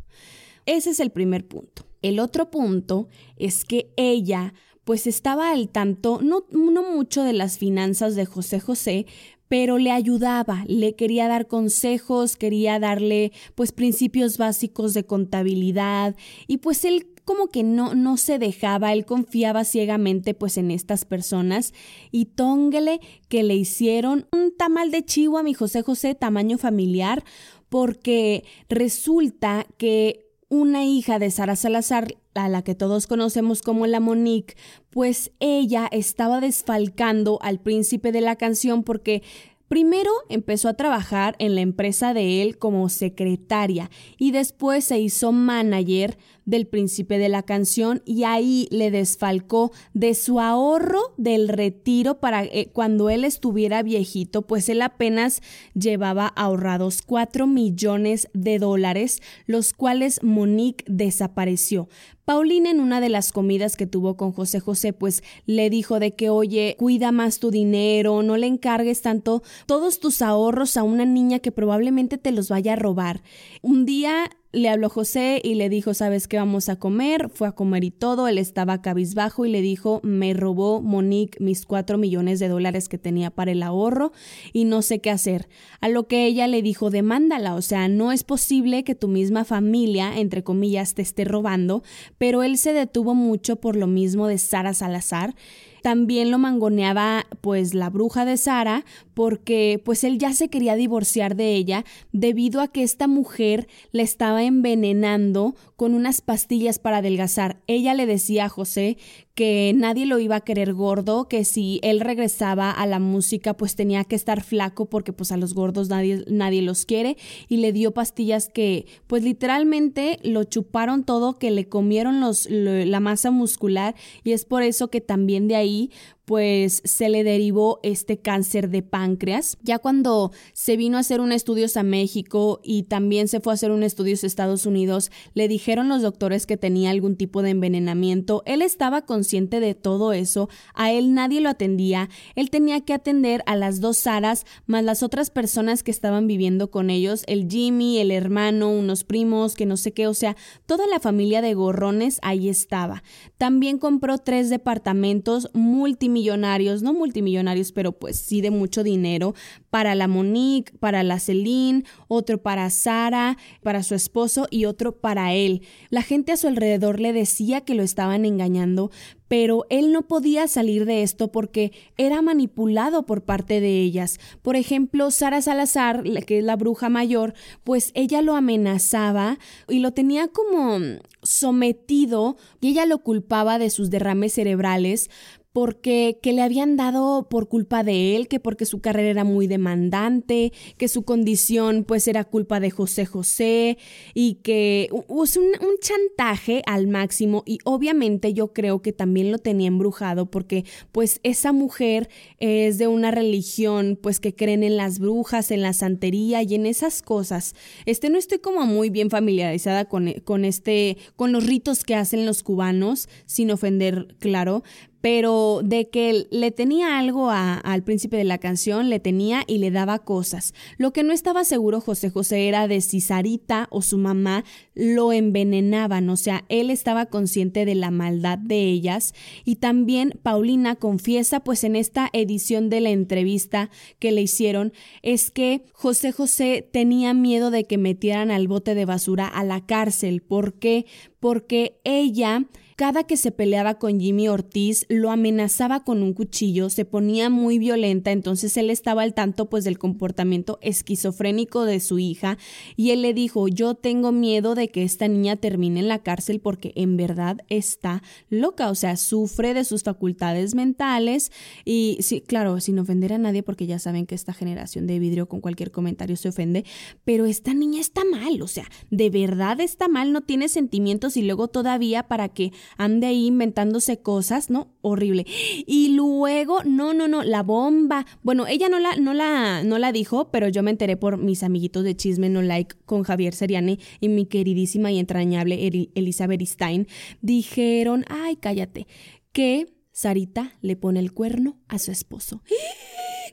Ese 0.65 0.89
es 0.89 0.99
el 0.99 1.11
primer 1.11 1.47
punto. 1.47 1.86
El 2.01 2.19
otro 2.19 2.49
punto 2.49 3.07
es 3.37 3.65
que 3.65 3.91
ella 3.95 4.53
pues 4.87 5.05
estaba 5.05 5.51
al 5.51 5.67
tanto, 5.67 6.21
no, 6.21 6.45
mucho 6.49 7.23
de 7.23 7.33
las 7.33 7.57
finanzas 7.57 8.15
de 8.15 8.25
José 8.25 8.61
José, 8.61 9.05
pero 9.49 9.77
le 9.77 9.91
ayudaba, 9.91 10.63
le 10.65 10.95
quería 10.95 11.27
dar 11.27 11.47
consejos, 11.47 12.37
quería 12.37 12.79
darle 12.79 13.33
pues 13.53 13.73
principios 13.73 14.37
básicos 14.37 14.93
de 14.93 15.05
contabilidad 15.05 16.15
y 16.47 16.59
pues 16.59 16.85
él 16.85 17.07
como 17.25 17.49
que 17.49 17.63
no, 17.63 17.95
no 17.95 18.15
se 18.15 18.39
dejaba, 18.39 18.93
él 18.93 19.05
confiaba 19.05 19.65
ciegamente 19.65 20.33
pues 20.33 20.57
en 20.57 20.71
estas 20.71 21.03
personas 21.03 21.73
y 22.09 22.25
tóngale 22.25 23.01
que 23.27 23.43
le 23.43 23.55
hicieron 23.55 24.27
un 24.31 24.55
tamal 24.55 24.91
de 24.91 25.03
chivo 25.03 25.37
a 25.37 25.43
mi 25.43 25.53
José 25.53 25.81
José 25.81 26.15
tamaño 26.15 26.57
familiar 26.57 27.25
porque 27.67 28.45
resulta 28.69 29.67
que 29.77 30.26
una 30.49 30.85
hija 30.85 31.19
de 31.19 31.31
Sara 31.31 31.55
Salazar, 31.55 32.15
a 32.33 32.47
la 32.49 32.61
que 32.61 32.75
todos 32.75 33.07
conocemos 33.07 33.61
como 33.61 33.87
la 33.87 33.99
Monique, 33.99 34.55
pues 34.89 35.31
ella 35.39 35.87
estaba 35.91 36.39
desfalcando 36.39 37.39
al 37.41 37.59
príncipe 37.59 38.11
de 38.11 38.21
la 38.21 38.35
canción 38.35 38.83
porque 38.83 39.23
Primero 39.67 40.11
empezó 40.29 40.69
a 40.69 40.75
trabajar 40.75 41.35
en 41.39 41.55
la 41.55 41.61
empresa 41.61 42.13
de 42.13 42.41
él 42.41 42.57
como 42.57 42.87
secretaria 42.87 43.91
y 44.17 44.31
después 44.31 44.85
se 44.85 44.99
hizo 44.99 45.33
manager 45.33 46.17
del 46.45 46.67
príncipe 46.67 47.17
de 47.17 47.27
la 47.27 47.43
canción 47.43 48.01
y 48.05 48.23
ahí 48.23 48.69
le 48.71 48.91
desfalcó 48.91 49.73
de 49.93 50.13
su 50.13 50.39
ahorro 50.39 51.13
del 51.17 51.49
retiro 51.49 52.21
para 52.21 52.45
eh, 52.45 52.69
cuando 52.71 53.09
él 53.09 53.25
estuviera 53.25 53.83
viejito, 53.83 54.43
pues 54.43 54.69
él 54.69 54.81
apenas 54.81 55.41
llevaba 55.73 56.27
ahorrados 56.27 57.01
4 57.01 57.45
millones 57.45 58.29
de 58.33 58.59
dólares, 58.59 59.21
los 59.45 59.73
cuales 59.73 60.23
Monique 60.23 60.85
desapareció. 60.87 61.89
Paulina 62.27 62.69
en 62.69 62.81
una 62.81 62.99
de 62.99 63.07
las 63.07 63.31
comidas 63.31 63.77
que 63.77 63.87
tuvo 63.87 64.17
con 64.17 64.33
José 64.33 64.59
José, 64.59 64.91
pues 64.91 65.23
le 65.45 65.69
dijo 65.69 65.97
de 66.01 66.13
que, 66.13 66.29
oye, 66.29 66.75
cuida 66.77 67.13
más 67.13 67.39
tu 67.39 67.51
dinero, 67.51 68.21
no 68.21 68.35
le 68.35 68.47
encargues 68.47 69.01
tanto 69.01 69.43
todos 69.65 70.01
tus 70.01 70.21
ahorros 70.21 70.75
a 70.75 70.83
una 70.83 71.05
niña 71.05 71.39
que 71.39 71.53
probablemente 71.53 72.17
te 72.17 72.33
los 72.33 72.49
vaya 72.49 72.73
a 72.73 72.75
robar. 72.75 73.21
Un 73.61 73.85
día 73.85 74.29
le 74.57 74.69
habló 74.69 74.89
José 74.89 75.41
y 75.43 75.55
le 75.55 75.69
dijo, 75.69 75.93
¿sabes 75.93 76.27
qué 76.27 76.37
vamos 76.37 76.69
a 76.69 76.77
comer? 76.77 77.29
Fue 77.29 77.47
a 77.47 77.51
comer 77.51 77.83
y 77.83 77.91
todo, 77.91 78.27
él 78.27 78.37
estaba 78.37 78.81
cabizbajo 78.81 79.45
y 79.45 79.49
le 79.49 79.61
dijo, 79.61 79.99
me 80.03 80.33
robó 80.33 80.81
Monique 80.81 81.37
mis 81.43 81.65
cuatro 81.65 81.97
millones 81.97 82.39
de 82.39 82.47
dólares 82.47 82.89
que 82.89 82.97
tenía 82.97 83.31
para 83.31 83.51
el 83.51 83.63
ahorro 83.63 84.11
y 84.53 84.65
no 84.65 84.81
sé 84.81 84.99
qué 84.99 85.09
hacer. 85.09 85.47
A 85.81 85.89
lo 85.89 86.07
que 86.07 86.25
ella 86.25 86.47
le 86.47 86.61
dijo, 86.61 86.89
demándala, 86.89 87.55
o 87.55 87.61
sea, 87.61 87.87
no 87.87 88.11
es 88.11 88.23
posible 88.23 88.83
que 88.83 88.95
tu 88.95 89.07
misma 89.07 89.45
familia, 89.45 90.17
entre 90.17 90.43
comillas, 90.43 90.93
te 90.93 91.01
esté 91.01 91.23
robando, 91.23 91.83
pero 92.17 92.43
él 92.43 92.57
se 92.57 92.73
detuvo 92.73 93.15
mucho 93.15 93.57
por 93.57 93.75
lo 93.75 93.87
mismo 93.87 94.27
de 94.27 94.37
Sara 94.37 94.73
Salazar 94.73 95.35
también 95.81 96.31
lo 96.31 96.37
mangoneaba 96.37 97.25
pues 97.41 97.73
la 97.73 97.89
bruja 97.89 98.25
de 98.25 98.37
Sara 98.37 98.85
porque 99.13 99.81
pues 99.83 100.03
él 100.03 100.19
ya 100.19 100.33
se 100.33 100.49
quería 100.49 100.75
divorciar 100.75 101.35
de 101.35 101.55
ella 101.55 101.85
debido 102.11 102.61
a 102.61 102.67
que 102.67 102.83
esta 102.83 103.07
mujer 103.07 103.67
le 103.91 104.03
estaba 104.03 104.43
envenenando 104.43 105.55
con 105.75 105.93
unas 105.93 106.21
pastillas 106.21 106.79
para 106.79 106.97
adelgazar. 106.97 107.61
Ella 107.67 107.93
le 107.93 108.05
decía 108.05 108.45
a 108.45 108.49
José 108.49 108.97
que 109.33 109.71
nadie 109.75 110.07
lo 110.07 110.17
iba 110.17 110.37
a 110.37 110.41
querer 110.41 110.73
gordo, 110.73 111.27
que 111.27 111.45
si 111.45 111.79
él 111.83 111.99
regresaba 111.99 112.71
a 112.71 112.87
la 112.87 112.97
música 112.97 113.55
pues 113.55 113.75
tenía 113.75 114.03
que 114.03 114.15
estar 114.15 114.43
flaco 114.43 114.89
porque 114.89 115.13
pues 115.13 115.31
a 115.31 115.37
los 115.37 115.53
gordos 115.53 115.89
nadie, 115.89 116.23
nadie 116.27 116.63
los 116.63 116.85
quiere 116.85 117.17
y 117.47 117.57
le 117.57 117.71
dio 117.71 117.93
pastillas 117.93 118.49
que 118.49 118.87
pues 119.05 119.23
literalmente 119.23 120.19
lo 120.23 120.43
chuparon 120.43 121.03
todo, 121.03 121.37
que 121.37 121.51
le 121.51 121.69
comieron 121.69 122.19
los, 122.19 122.47
la 122.49 122.99
masa 122.99 123.29
muscular 123.29 123.95
y 124.23 124.31
es 124.31 124.45
por 124.45 124.63
eso 124.63 124.89
que 124.89 125.01
también 125.01 125.47
de 125.47 125.55
ahí 125.55 125.66
ahí 125.67 125.91
pues 126.27 126.81
se 126.83 127.07
le 127.07 127.23
derivó 127.23 127.79
este 127.83 128.17
cáncer 128.17 128.69
de 128.69 128.81
páncreas. 128.81 129.57
Ya 129.63 129.79
cuando 129.79 130.33
se 130.51 130.75
vino 130.75 130.97
a 130.97 130.99
hacer 130.99 131.21
un 131.21 131.31
estudios 131.31 131.77
a 131.77 131.83
México 131.83 132.59
y 132.65 132.83
también 132.83 133.29
se 133.29 133.39
fue 133.39 133.53
a 133.53 133.55
hacer 133.55 133.71
un 133.71 133.81
estudios 133.81 134.25
a 134.25 134.27
Estados 134.27 134.65
Unidos, 134.65 135.09
le 135.33 135.47
dijeron 135.47 135.87
los 135.87 136.01
doctores 136.01 136.45
que 136.45 136.57
tenía 136.57 136.89
algún 136.89 137.15
tipo 137.15 137.43
de 137.43 137.51
envenenamiento. 137.51 138.43
Él 138.45 138.61
estaba 138.61 139.03
consciente 139.03 139.61
de 139.61 139.73
todo 139.73 140.11
eso, 140.11 140.49
a 140.73 140.91
él 140.91 141.13
nadie 141.13 141.39
lo 141.39 141.47
atendía, 141.47 142.09
él 142.35 142.49
tenía 142.49 142.81
que 142.81 142.93
atender 142.93 143.41
a 143.45 143.55
las 143.55 143.79
dos 143.79 143.97
Saras 143.97 144.45
más 144.65 144.83
las 144.83 145.03
otras 145.03 145.29
personas 145.29 145.81
que 145.81 145.91
estaban 145.91 146.27
viviendo 146.27 146.69
con 146.71 146.89
ellos, 146.89 147.23
el 147.27 147.47
Jimmy, 147.49 147.99
el 147.99 148.11
hermano, 148.11 148.69
unos 148.69 149.05
primos, 149.05 149.55
que 149.55 149.65
no 149.65 149.77
sé 149.77 149.93
qué, 149.93 150.07
o 150.07 150.13
sea, 150.13 150.35
toda 150.65 150.87
la 150.87 150.99
familia 150.99 151.41
de 151.41 151.53
gorrones 151.53 152.19
ahí 152.21 152.49
estaba. 152.49 153.01
También 153.37 153.77
compró 153.77 154.17
tres 154.17 154.49
departamentos 154.49 155.49
multimillonarios 155.53 156.16
millonarios, 156.17 156.81
no 156.81 156.93
multimillonarios, 156.93 157.71
pero 157.71 157.91
pues 157.91 158.17
sí 158.17 158.41
de 158.41 158.49
mucho 158.49 158.83
dinero, 158.83 159.35
para 159.69 159.93
la 159.93 160.07
Monique, 160.07 160.73
para 160.79 161.03
la 161.03 161.19
Celine, 161.19 161.83
otro 162.07 162.41
para 162.41 162.69
Sara, 162.69 163.37
para 163.61 163.83
su 163.83 163.93
esposo 163.93 164.47
y 164.49 164.65
otro 164.65 164.97
para 164.99 165.33
él. 165.33 165.61
La 165.89 166.01
gente 166.01 166.31
a 166.31 166.37
su 166.37 166.47
alrededor 166.47 166.99
le 166.99 167.13
decía 167.13 167.61
que 167.61 167.75
lo 167.75 167.83
estaban 167.83 168.25
engañando, 168.25 168.89
pero 169.27 169.65
él 169.69 169.91
no 169.91 170.07
podía 170.07 170.47
salir 170.47 170.85
de 170.85 171.03
esto 171.03 171.31
porque 171.31 171.71
era 171.97 172.21
manipulado 172.21 173.05
por 173.05 173.23
parte 173.23 173.59
de 173.59 173.81
ellas. 173.81 174.19
Por 174.41 174.55
ejemplo, 174.55 175.11
Sara 175.11 175.41
Salazar, 175.41 176.03
que 176.25 176.39
es 176.39 176.43
la 176.43 176.55
bruja 176.55 176.89
mayor, 176.89 177.33
pues 177.63 177.91
ella 177.93 178.21
lo 178.21 178.35
amenazaba 178.35 179.37
y 179.67 179.79
lo 179.79 179.91
tenía 179.91 180.29
como 180.29 180.79
sometido 181.23 182.37
y 182.61 182.69
ella 182.69 182.85
lo 182.85 182.99
culpaba 182.99 183.59
de 183.59 183.69
sus 183.69 183.89
derrames 183.89 184.33
cerebrales 184.33 185.09
porque 185.57 186.19
que 186.21 186.33
le 186.33 186.43
habían 186.43 186.77
dado 186.77 187.29
por 187.29 187.49
culpa 187.49 187.83
de 187.83 188.15
él, 188.15 188.27
que 188.27 188.39
porque 188.39 188.67
su 188.67 188.79
carrera 188.79 189.09
era 189.09 189.23
muy 189.23 189.47
demandante, 189.47 190.53
que 190.77 190.87
su 190.87 191.01
condición 191.01 191.83
pues 191.83 192.07
era 192.07 192.25
culpa 192.25 192.59
de 192.59 192.69
José 192.69 193.07
José 193.07 193.79
y 194.13 194.35
que 194.43 194.83
es 194.83 195.37
un, 195.37 195.45
un 195.45 195.79
chantaje 195.81 196.61
al 196.67 196.85
máximo 196.85 197.41
y 197.47 197.57
obviamente 197.63 198.35
yo 198.35 198.53
creo 198.53 198.83
que 198.83 198.93
también 198.93 199.31
lo 199.31 199.39
tenía 199.39 199.67
embrujado 199.67 200.29
porque 200.29 200.63
pues 200.91 201.19
esa 201.23 201.53
mujer 201.53 202.07
es 202.37 202.77
de 202.77 202.85
una 202.85 203.09
religión 203.09 203.97
pues 203.99 204.19
que 204.19 204.35
creen 204.35 204.61
en 204.61 204.77
las 204.77 204.99
brujas, 204.99 205.49
en 205.49 205.63
la 205.63 205.73
santería 205.73 206.43
y 206.43 206.53
en 206.53 206.67
esas 206.67 207.01
cosas. 207.01 207.55
Este 207.87 208.11
no 208.11 208.19
estoy 208.19 208.37
como 208.37 208.67
muy 208.67 208.91
bien 208.91 209.09
familiarizada 209.09 209.85
con, 209.85 210.13
con 210.23 210.45
este, 210.45 210.99
con 211.15 211.31
los 211.31 211.47
ritos 211.47 211.83
que 211.83 211.95
hacen 211.95 212.27
los 212.27 212.43
cubanos, 212.43 213.09
sin 213.25 213.49
ofender, 213.49 214.15
claro, 214.19 214.61
pero 215.01 215.61
de 215.63 215.89
que 215.89 216.27
le 216.31 216.51
tenía 216.51 216.97
algo 216.97 217.29
al 217.29 217.83
príncipe 217.83 218.17
de 218.17 218.23
la 218.23 218.37
canción, 218.37 218.89
le 218.89 218.99
tenía 218.99 219.43
y 219.47 219.59
le 219.59 219.71
daba 219.71 219.99
cosas. 219.99 220.53
Lo 220.77 220.91
que 220.91 221.03
no 221.03 221.13
estaba 221.13 221.43
seguro 221.43 221.81
José 221.81 222.09
José 222.09 222.47
era 222.47 222.67
de 222.67 222.81
si 222.81 223.01
Sarita 223.01 223.67
o 223.69 223.81
su 223.81 223.97
mamá 223.97 224.43
lo 224.73 225.13
envenenaban, 225.13 226.09
o 226.09 226.17
sea, 226.17 226.45
él 226.49 226.69
estaba 226.69 227.07
consciente 227.07 227.65
de 227.65 227.75
la 227.75 227.91
maldad 227.91 228.37
de 228.37 228.63
ellas 228.63 229.13
y 229.45 229.57
también 229.57 230.19
Paulina 230.23 230.75
confiesa 230.75 231.39
pues 231.41 231.63
en 231.63 231.75
esta 231.75 232.09
edición 232.13 232.69
de 232.69 232.81
la 232.81 232.89
entrevista 232.89 233.69
que 233.99 234.11
le 234.11 234.21
hicieron 234.21 234.73
es 235.01 235.31
que 235.31 235.63
José 235.73 236.11
José 236.11 236.67
tenía 236.71 237.13
miedo 237.13 237.51
de 237.51 237.65
que 237.65 237.77
metieran 237.77 238.31
al 238.31 238.47
bote 238.47 238.75
de 238.75 238.85
basura 238.85 239.27
a 239.27 239.43
la 239.43 239.65
cárcel. 239.65 240.21
¿Por 240.21 240.53
qué? 240.59 240.85
Porque 241.19 241.79
ella 241.83 242.45
cada 242.77 243.05
que 243.05 243.17
se 243.17 243.31
peleaba 243.31 243.79
con 243.79 243.99
Jimmy 243.99 244.27
Ortiz, 244.27 244.85
lo 244.87 245.09
amenazaba 245.09 245.83
con 245.83 246.03
un 246.03 246.13
cuchillo, 246.13 246.69
se 246.69 246.85
ponía 246.85 247.27
muy 247.27 247.57
violenta, 247.57 248.11
entonces 248.11 248.55
él 248.55 248.69
estaba 248.69 249.01
al 249.01 249.15
tanto 249.15 249.49
pues 249.49 249.63
del 249.63 249.79
comportamiento 249.79 250.59
esquizofrénico 250.61 251.65
de 251.65 251.79
su 251.79 251.97
hija 251.97 252.37
y 252.75 252.91
él 252.91 253.01
le 253.01 253.15
dijo, 253.15 253.47
yo 253.47 253.73
tengo 253.73 254.11
miedo 254.11 254.53
de 254.53 254.67
que 254.67 254.83
esta 254.83 255.07
niña 255.07 255.37
termine 255.37 255.79
en 255.79 255.87
la 255.87 256.03
cárcel 256.03 256.39
porque 256.39 256.71
en 256.75 256.97
verdad 256.97 257.39
está 257.49 258.03
loca, 258.29 258.69
o 258.69 258.75
sea, 258.75 258.95
sufre 258.95 259.55
de 259.55 259.65
sus 259.65 259.81
facultades 259.81 260.53
mentales 260.53 261.31
y 261.65 261.97
sí, 262.01 262.21
claro, 262.21 262.59
sin 262.59 262.77
ofender 262.77 263.11
a 263.11 263.17
nadie 263.17 263.41
porque 263.41 263.65
ya 263.65 263.79
saben 263.79 264.05
que 264.05 264.13
esta 264.13 264.33
generación 264.33 264.85
de 264.85 264.99
vidrio 264.99 265.27
con 265.27 265.41
cualquier 265.41 265.71
comentario 265.71 266.15
se 266.15 266.29
ofende, 266.29 266.63
pero 267.03 267.25
esta 267.25 267.55
niña 267.55 267.81
está 267.81 268.03
mal, 268.05 268.39
o 268.39 268.47
sea, 268.47 268.69
de 268.91 269.09
verdad 269.09 269.61
está 269.61 269.87
mal, 269.87 270.13
no 270.13 270.21
tiene 270.21 270.47
sentimientos 270.47 271.17
y 271.17 271.23
luego 271.23 271.47
todavía 271.47 272.07
para 272.07 272.29
que 272.29 272.51
ande 272.77 273.07
ahí 273.07 273.27
inventándose 273.27 274.01
cosas, 274.01 274.49
¿no? 274.49 274.73
Horrible. 274.81 275.25
Y 275.65 275.89
luego, 275.89 276.63
no, 276.63 276.93
no, 276.93 277.07
no, 277.07 277.23
la 277.23 277.43
bomba. 277.43 278.05
Bueno, 278.23 278.47
ella 278.47 278.69
no 278.69 278.79
la, 278.79 278.95
no 278.95 279.13
la, 279.13 279.63
no 279.63 279.77
la 279.79 279.91
dijo, 279.91 280.29
pero 280.31 280.49
yo 280.49 280.63
me 280.63 280.71
enteré 280.71 280.97
por 280.97 281.17
mis 281.17 281.43
amiguitos 281.43 281.83
de 281.83 281.95
Chisme 281.95 282.29
No 282.29 282.41
Like 282.41 282.75
con 282.85 283.03
Javier 283.03 283.33
Seriani 283.33 283.79
y 283.99 284.09
mi 284.09 284.25
queridísima 284.25 284.91
y 284.91 284.99
entrañable 284.99 285.89
Elizabeth 285.95 286.41
Stein. 286.41 286.87
Dijeron, 287.21 288.05
ay, 288.09 288.37
cállate, 288.37 288.87
que 289.31 289.73
Sarita 289.91 290.53
le 290.61 290.75
pone 290.75 290.99
el 290.99 291.11
cuerno 291.13 291.57
a 291.67 291.79
su 291.79 291.91
esposo. 291.91 292.43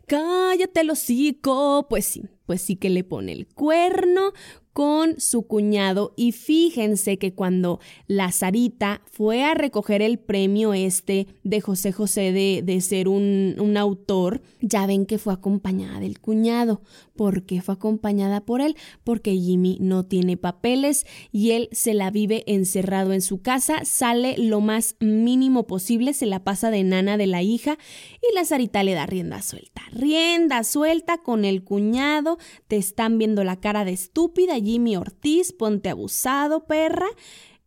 Cállate 0.06 0.80
el 0.80 0.90
hocico. 0.90 1.86
Pues 1.88 2.04
sí, 2.06 2.22
pues 2.46 2.62
sí 2.62 2.76
que 2.76 2.90
le 2.90 3.04
pone 3.04 3.32
el 3.32 3.46
cuerno 3.46 4.32
con 4.74 5.20
su 5.20 5.46
cuñado 5.46 6.12
y 6.16 6.32
fíjense 6.32 7.16
que 7.16 7.32
cuando 7.32 7.78
la 8.08 8.32
Sarita 8.32 9.02
fue 9.06 9.44
a 9.44 9.54
recoger 9.54 10.02
el 10.02 10.18
premio 10.18 10.74
este 10.74 11.28
de 11.44 11.60
José 11.60 11.92
José 11.92 12.32
de, 12.32 12.60
de 12.62 12.80
ser 12.80 13.06
un, 13.06 13.54
un, 13.60 13.76
autor, 13.76 14.42
ya 14.60 14.86
ven 14.86 15.06
que 15.06 15.18
fue 15.18 15.32
acompañada 15.32 16.00
del 16.00 16.18
cuñado. 16.20 16.82
¿Por 17.16 17.44
qué 17.44 17.62
fue 17.62 17.75
acompañada 17.75 18.40
por 18.40 18.61
él? 18.61 18.76
Porque 19.04 19.37
Jimmy 19.37 19.78
no 19.80 20.04
tiene 20.04 20.37
papeles 20.37 21.06
y 21.30 21.52
él 21.52 21.68
se 21.71 21.94
la 21.94 22.11
vive 22.11 22.42
encerrado 22.47 23.12
en 23.12 23.23
su 23.23 23.40
casa, 23.40 23.85
sale 23.85 24.37
lo 24.37 24.61
más 24.61 24.97
mínimo 24.99 25.68
posible, 25.68 26.12
se 26.12 26.26
la 26.26 26.42
pasa 26.42 26.73
de 26.73 26.83
nana 26.83 27.16
de 27.16 27.28
la 27.28 27.42
hija 27.42 27.78
y 28.21 28.35
la 28.35 28.44
Sarita 28.44 28.83
le 28.83 28.94
da 28.94 29.06
rienda 29.06 29.42
suelta. 29.42 29.83
Rienda 29.92 30.64
suelta 30.64 31.18
con 31.18 31.44
el 31.44 31.62
cuñado, 31.62 32.38
te 32.66 32.76
están 32.76 33.16
viendo 33.16 33.44
la 33.44 33.61
cara 33.61 33.85
de 33.85 33.92
estúpida 33.92 34.56
Jimmy 34.56 34.97
Ortiz, 34.97 35.52
ponte 35.52 35.90
abusado, 35.90 36.66
perra. 36.66 37.06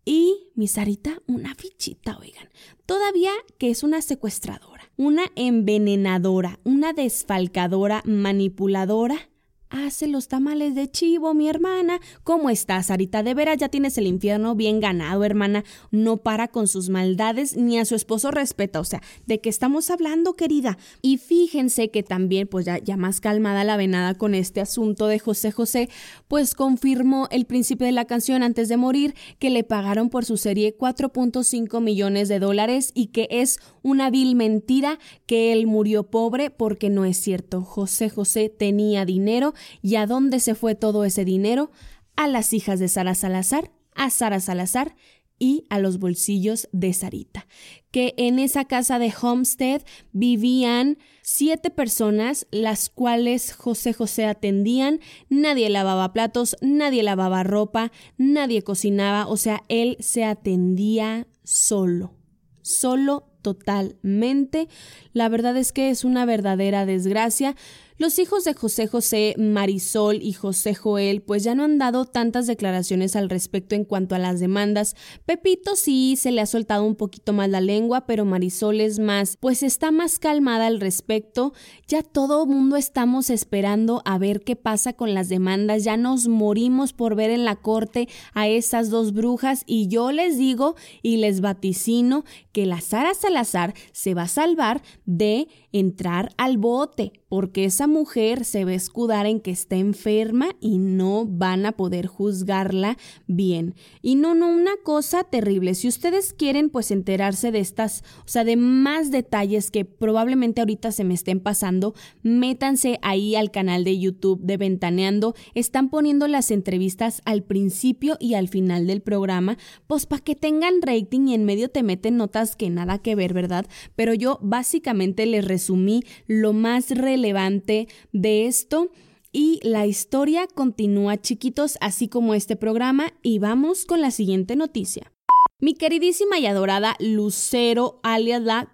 Y 0.04 0.50
mi 0.56 0.68
Sarita, 0.68 1.22
una 1.27 1.54
fichita, 1.56 2.18
oigan. 2.18 2.48
Todavía 2.86 3.32
que 3.58 3.70
es 3.70 3.84
una 3.84 4.01
secuestradora, 4.01 4.89
una 4.96 5.24
envenenadora, 5.36 6.60
una 6.63 6.94
desfalcadora, 6.94 8.04
manipuladora 8.06 9.30
Hace 9.69 10.07
los 10.07 10.29
tamales 10.29 10.75
de 10.75 10.89
chivo, 10.89 11.33
mi 11.33 11.50
hermana. 11.50 12.00
¿Cómo 12.24 12.50
estás, 12.50 12.86
Sarita? 12.86 13.21
De 13.21 13.33
veras 13.33 13.57
ya 13.57 13.67
tienes 13.67 13.97
el 13.97 14.07
infierno 14.07 14.55
bien 14.55 14.79
ganado, 14.79 15.25
hermana. 15.25 15.65
No 15.91 16.17
para 16.17 16.47
con 16.47 16.69
sus 16.69 16.88
maldades 16.88 17.57
ni 17.57 17.77
a 17.77 17.83
su 17.83 17.95
esposo 17.95 18.31
respeta. 18.31 18.79
O 18.79 18.86
sea, 18.86 19.01
¿de 19.25 19.41
qué 19.41 19.50
estamos 19.50 19.89
hablando, 19.89 20.36
querida? 20.36 20.77
Y 21.01 21.17
fíjense 21.17 21.91
que 21.91 22.01
también, 22.01 22.47
pues 22.47 22.65
ya, 22.65 22.77
ya 22.77 22.95
más 22.95 23.19
calmada 23.19 23.65
la 23.65 23.75
venada 23.75 24.13
con 24.13 24.36
este 24.36 24.62
asunto 24.62 25.07
de 25.07 25.19
José 25.19 25.51
José, 25.51 25.89
pues 26.29 26.55
confirmó 26.55 27.27
el 27.29 27.45
príncipe 27.45 27.83
de 27.83 27.91
la 27.91 28.05
canción 28.05 28.43
antes 28.43 28.69
de 28.69 28.77
morir 28.77 29.15
que 29.38 29.50
le 29.50 29.65
pagaron 29.65 30.09
por 30.09 30.24
su 30.24 30.38
serie 30.38 30.77
4.5 30.77 31.81
millones 31.81 32.29
de 32.29 32.39
dólares 32.39 32.91
y 32.93 33.07
que 33.07 33.27
es 33.29 33.59
una 33.81 34.09
vil 34.09 34.36
mentira 34.36 34.97
que 35.25 35.51
él 35.51 35.67
murió 35.67 36.03
pobre 36.03 36.51
porque 36.51 36.89
no 36.89 37.03
es 37.03 37.17
cierto. 37.17 37.63
José 37.63 38.09
José 38.09 38.47
tenía 38.47 39.03
dinero 39.03 39.53
¿Y 39.81 39.95
a 39.95 40.05
dónde 40.05 40.39
se 40.39 40.55
fue 40.55 40.75
todo 40.75 41.03
ese 41.03 41.25
dinero? 41.25 41.71
A 42.15 42.27
las 42.27 42.53
hijas 42.53 42.79
de 42.79 42.87
Sara 42.87 43.15
Salazar, 43.15 43.71
a 43.95 44.09
Sara 44.09 44.39
Salazar 44.39 44.95
y 45.39 45.65
a 45.69 45.79
los 45.79 45.99
bolsillos 45.99 46.67
de 46.71 46.93
Sarita. 46.93 47.47
Que 47.91 48.13
en 48.17 48.39
esa 48.39 48.65
casa 48.65 48.99
de 48.99 49.13
Homestead 49.21 49.81
vivían 50.11 50.97
siete 51.21 51.69
personas, 51.69 52.47
las 52.51 52.89
cuales 52.89 53.53
José 53.53 53.93
José 53.93 54.25
atendían. 54.25 54.99
Nadie 55.29 55.69
lavaba 55.69 56.13
platos, 56.13 56.55
nadie 56.61 57.03
lavaba 57.03 57.43
ropa, 57.43 57.91
nadie 58.17 58.63
cocinaba, 58.63 59.27
o 59.27 59.37
sea, 59.37 59.63
él 59.69 59.97
se 59.99 60.23
atendía 60.23 61.27
solo. 61.43 62.13
Solo 62.61 63.31
totalmente. 63.41 64.67
La 65.13 65.29
verdad 65.29 65.55
es 65.55 65.71
que 65.71 65.89
es 65.89 66.03
una 66.03 66.25
verdadera 66.25 66.85
desgracia. 66.85 67.55
Los 68.00 68.20
hijos 68.20 68.44
de 68.44 68.54
José 68.54 68.86
José, 68.86 69.34
Marisol 69.39 70.22
y 70.22 70.34
José 70.34 70.75
Joel, 70.75 71.24
pues 71.24 71.44
ya 71.44 71.56
no 71.56 71.63
han 71.63 71.80
dado 71.80 72.06
tantas 72.06 72.46
declaraciones 72.46 73.16
al 73.16 73.27
respecto 73.27 73.74
en 73.74 73.86
cuanto 73.86 74.13
a 74.13 74.20
las 74.20 74.39
demandas. 74.39 74.96
Pepito 75.25 75.75
sí 75.75 76.16
se 76.16 76.32
le 76.32 76.42
ha 76.42 76.46
soltado 76.46 76.84
un 76.84 76.96
poquito 76.96 77.34
más 77.34 77.50
la 77.50 77.60
lengua, 77.60 78.06
pero 78.06 78.24
Marisol 78.24 78.82
es 78.82 79.00
más, 79.00 79.36
pues 79.38 79.63
está 79.63 79.89
más 79.89 80.20
calmada 80.20 80.68
al 80.68 80.80
respecto. 80.80 81.54
Ya 81.88 82.04
todo 82.04 82.46
mundo 82.46 82.75
estamos 82.75 83.32
esperando 83.32 84.04
a 84.06 84.20
ver 84.20 84.42
qué 84.42 84.56
pasa 84.56 84.94
con 84.94 85.16
las 85.16 85.27
demandas. 85.27 85.84
Ya 85.84 85.98
nos 85.98 86.27
morimos 86.27 86.94
por 86.94 87.16
ver 87.16 87.32
en 87.32 87.46
la 87.46 87.56
corte 87.56 88.08
a 88.36 88.48
esas 88.48 88.92
dos 88.92 89.12
brujas 89.12 89.63
y 89.66 89.88
yo 89.88 90.12
les 90.12 90.38
digo 90.38 90.75
y 91.01 91.18
les 91.18 91.42
vaticino 91.42 92.25
que 92.51 92.68
la 92.68 92.80
Sara 92.80 93.16
Salazar 93.16 93.74
se 93.92 94.13
va 94.13 94.24
a 94.24 94.27
salvar 94.27 94.84
de 95.08 95.48
entrar 95.71 96.33
al 96.38 96.57
bote, 96.57 97.12
porque 97.27 97.65
esa 97.65 97.88
mujer 97.88 98.45
se 98.45 98.63
va 98.63 98.77
escudar 98.77 99.25
en 99.25 99.41
que 99.41 99.51
está 99.51 99.75
enferma 99.75 100.50
y 100.62 100.77
no 100.77 101.25
van 101.25 101.65
a 101.65 101.74
poder 101.74 102.07
juzgarla 102.07 102.97
bien. 103.27 103.75
Y 104.01 104.15
no, 104.15 104.33
no, 104.33 104.47
una 104.47 104.77
cosa 104.83 105.24
terrible. 105.25 105.75
Si 105.75 105.88
ustedes 105.88 106.33
quieren 106.33 106.69
pues 106.69 106.91
enterarse 106.91 107.51
de 107.51 107.59
estas, 107.59 108.03
o 108.19 108.27
sea, 108.27 108.45
de 108.45 108.55
más 108.55 109.12
detalles 109.12 109.71
que 109.71 109.83
probablemente 109.83 110.62
ahorita 110.62 110.91
se 110.91 111.03
me 111.03 111.13
estén 111.13 111.41
pasando, 111.41 111.93
métanse 112.24 113.00
ahí 113.01 113.36
al 113.36 113.51
canal 113.51 113.83
de 113.83 114.00
YouTube 114.00 114.41
de 114.41 114.57
Ventaneando. 114.57 115.36
Están 115.53 115.89
poniendo 115.89 116.27
las 116.27 116.51
entrevistas 116.51 117.21
al 117.25 117.43
principio 117.43 118.17
y 118.19 118.36
al 118.36 118.47
final 118.47 118.88
del 118.88 119.01
programa, 119.01 119.57
pues 119.88 120.05
para 120.05 120.24
que 120.24 120.36
tengan 120.36 120.81
rating 120.81 121.27
y 121.27 121.33
en 121.33 121.45
medio 121.45 121.69
te 121.69 121.83
meten 121.83 122.17
notas 122.17 122.55
que 122.55 122.69
nada 122.69 123.00
que 123.00 123.15
ver, 123.15 123.33
¿verdad? 123.33 123.65
Pero 123.95 124.13
yo 124.13 124.39
básicamente 124.41 125.25
les 125.25 125.45
resumí 125.57 126.03
lo 126.27 126.53
más 126.53 126.91
relevante 126.91 127.87
de 128.13 128.45
esto. 128.45 128.91
Y 129.31 129.59
la 129.63 129.85
historia 129.85 130.47
continúa, 130.47 131.17
chiquitos, 131.17 131.77
así 131.81 132.07
como 132.07 132.33
este 132.33 132.55
programa, 132.55 133.13
y 133.21 133.39
vamos 133.39 133.85
con 133.85 134.01
la 134.01 134.11
siguiente 134.11 134.55
noticia. 134.55 135.11
Mi 135.59 135.73
queridísima 135.73 136.39
y 136.39 136.45
adorada 136.45 136.95
Lucero, 136.99 137.99
alias 138.03 138.41
la 138.41 138.71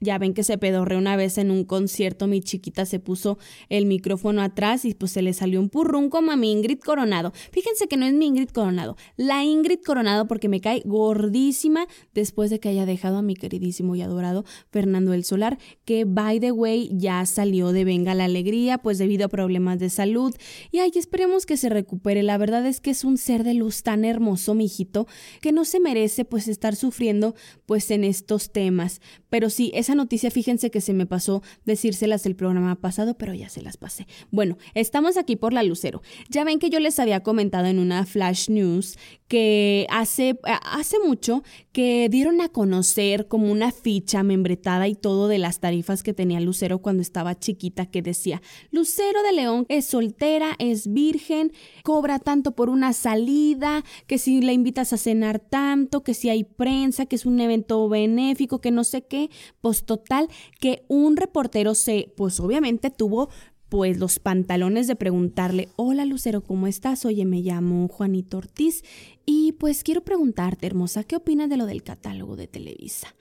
ya 0.00 0.18
ven 0.18 0.34
que 0.34 0.44
se 0.44 0.58
pedorreó 0.58 0.98
una 0.98 1.16
vez 1.16 1.38
en 1.38 1.50
un 1.50 1.64
concierto, 1.64 2.26
mi 2.26 2.40
chiquita 2.40 2.86
se 2.86 2.98
puso 2.98 3.38
el 3.68 3.86
micrófono 3.86 4.42
atrás 4.42 4.84
y 4.84 4.94
pues 4.94 5.12
se 5.12 5.22
le 5.22 5.32
salió 5.32 5.60
un 5.60 5.68
purrún 5.68 6.10
como 6.10 6.32
a 6.32 6.36
mi 6.36 6.52
Ingrid 6.52 6.80
Coronado. 6.80 7.32
Fíjense 7.52 7.86
que 7.86 7.96
no 7.96 8.06
es 8.06 8.14
mi 8.14 8.26
Ingrid 8.26 8.50
Coronado, 8.50 8.96
la 9.16 9.44
Ingrid 9.44 9.80
Coronado 9.84 10.26
porque 10.26 10.48
me 10.48 10.60
cae 10.60 10.82
gordísima 10.84 11.86
después 12.14 12.50
de 12.50 12.60
que 12.60 12.70
haya 12.70 12.86
dejado 12.86 13.18
a 13.18 13.22
mi 13.22 13.34
queridísimo 13.34 13.94
y 13.94 14.02
adorado 14.02 14.44
Fernando 14.70 15.12
el 15.12 15.24
Solar, 15.24 15.58
que 15.84 16.04
by 16.04 16.40
the 16.40 16.52
way 16.52 16.90
ya 16.92 17.24
salió 17.26 17.72
de 17.72 17.84
Venga 17.84 18.14
la 18.14 18.24
Alegría, 18.24 18.78
pues 18.78 18.98
debido 18.98 19.26
a 19.26 19.28
problemas 19.28 19.78
de 19.78 19.90
salud. 19.90 20.34
Y 20.70 20.78
ay, 20.78 20.92
esperemos 20.94 21.46
que 21.46 21.56
se 21.56 21.68
recupere. 21.68 22.22
La 22.22 22.38
verdad 22.38 22.66
es 22.66 22.80
que 22.80 22.90
es 22.90 23.04
un 23.04 23.18
ser 23.18 23.44
de 23.44 23.54
luz 23.54 23.82
tan 23.82 24.04
hermoso, 24.04 24.54
mi 24.54 24.66
hijito, 24.66 25.06
que 25.40 25.52
no 25.52 25.64
se 25.64 25.80
merece 25.80 26.24
pues 26.24 26.48
estar 26.48 26.76
sufriendo 26.76 27.34
pues 27.66 27.90
en 27.90 28.04
estos 28.04 28.52
temas. 28.52 29.00
Pero 29.28 29.50
sí, 29.50 29.70
es 29.74 29.89
noticia, 29.94 30.30
fíjense 30.30 30.70
que 30.70 30.80
se 30.80 30.92
me 30.92 31.06
pasó 31.06 31.42
decírselas 31.64 32.26
el 32.26 32.36
programa 32.36 32.76
pasado, 32.80 33.16
pero 33.16 33.34
ya 33.34 33.48
se 33.48 33.62
las 33.62 33.76
pasé. 33.76 34.06
Bueno, 34.30 34.58
estamos 34.74 35.16
aquí 35.16 35.36
por 35.36 35.52
la 35.52 35.62
Lucero. 35.62 36.02
Ya 36.28 36.44
ven 36.44 36.58
que 36.58 36.70
yo 36.70 36.80
les 36.80 36.98
había 36.98 37.22
comentado 37.22 37.66
en 37.66 37.78
una 37.78 38.06
flash 38.06 38.48
news 38.48 38.96
que 39.28 39.86
hace, 39.90 40.40
hace 40.44 40.96
mucho 41.06 41.44
que 41.72 42.08
dieron 42.10 42.40
a 42.40 42.48
conocer 42.48 43.28
como 43.28 43.50
una 43.50 43.70
ficha 43.70 44.24
membretada 44.24 44.88
y 44.88 44.96
todo 44.96 45.28
de 45.28 45.38
las 45.38 45.60
tarifas 45.60 46.02
que 46.02 46.12
tenía 46.12 46.40
Lucero 46.40 46.80
cuando 46.80 47.00
estaba 47.00 47.38
chiquita 47.38 47.86
que 47.86 48.02
decía, 48.02 48.42
Lucero 48.72 49.22
de 49.22 49.32
León 49.32 49.66
es 49.68 49.86
soltera, 49.86 50.56
es 50.58 50.92
virgen, 50.92 51.52
cobra 51.84 52.18
tanto 52.18 52.56
por 52.56 52.70
una 52.70 52.92
salida, 52.92 53.84
que 54.06 54.18
si 54.18 54.40
le 54.40 54.52
invitas 54.52 54.92
a 54.92 54.96
cenar 54.96 55.38
tanto, 55.38 56.02
que 56.02 56.14
si 56.14 56.28
hay 56.28 56.42
prensa, 56.42 57.06
que 57.06 57.16
es 57.16 57.24
un 57.24 57.40
evento 57.40 57.88
benéfico, 57.88 58.60
que 58.60 58.72
no 58.72 58.82
sé 58.82 59.02
qué, 59.02 59.30
pues 59.60 59.79
total 59.84 60.28
que 60.58 60.84
un 60.88 61.16
reportero 61.16 61.74
se, 61.74 62.12
pues 62.16 62.40
obviamente 62.40 62.90
tuvo 62.90 63.28
pues 63.70 63.98
los 63.98 64.18
pantalones 64.18 64.88
de 64.88 64.96
preguntarle, 64.96 65.68
hola 65.76 66.04
Lucero, 66.04 66.42
¿cómo 66.42 66.66
estás? 66.66 67.04
Oye, 67.04 67.24
me 67.24 67.40
llamo 67.40 67.86
Juanito 67.86 68.38
Ortiz 68.38 68.82
y 69.24 69.52
pues 69.52 69.84
quiero 69.84 70.02
preguntarte, 70.02 70.66
hermosa, 70.66 71.04
¿qué 71.04 71.16
opinas 71.16 71.48
de 71.48 71.56
lo 71.56 71.66
del 71.66 71.84
catálogo 71.84 72.34
de 72.34 72.48
Televisa? 72.48 73.14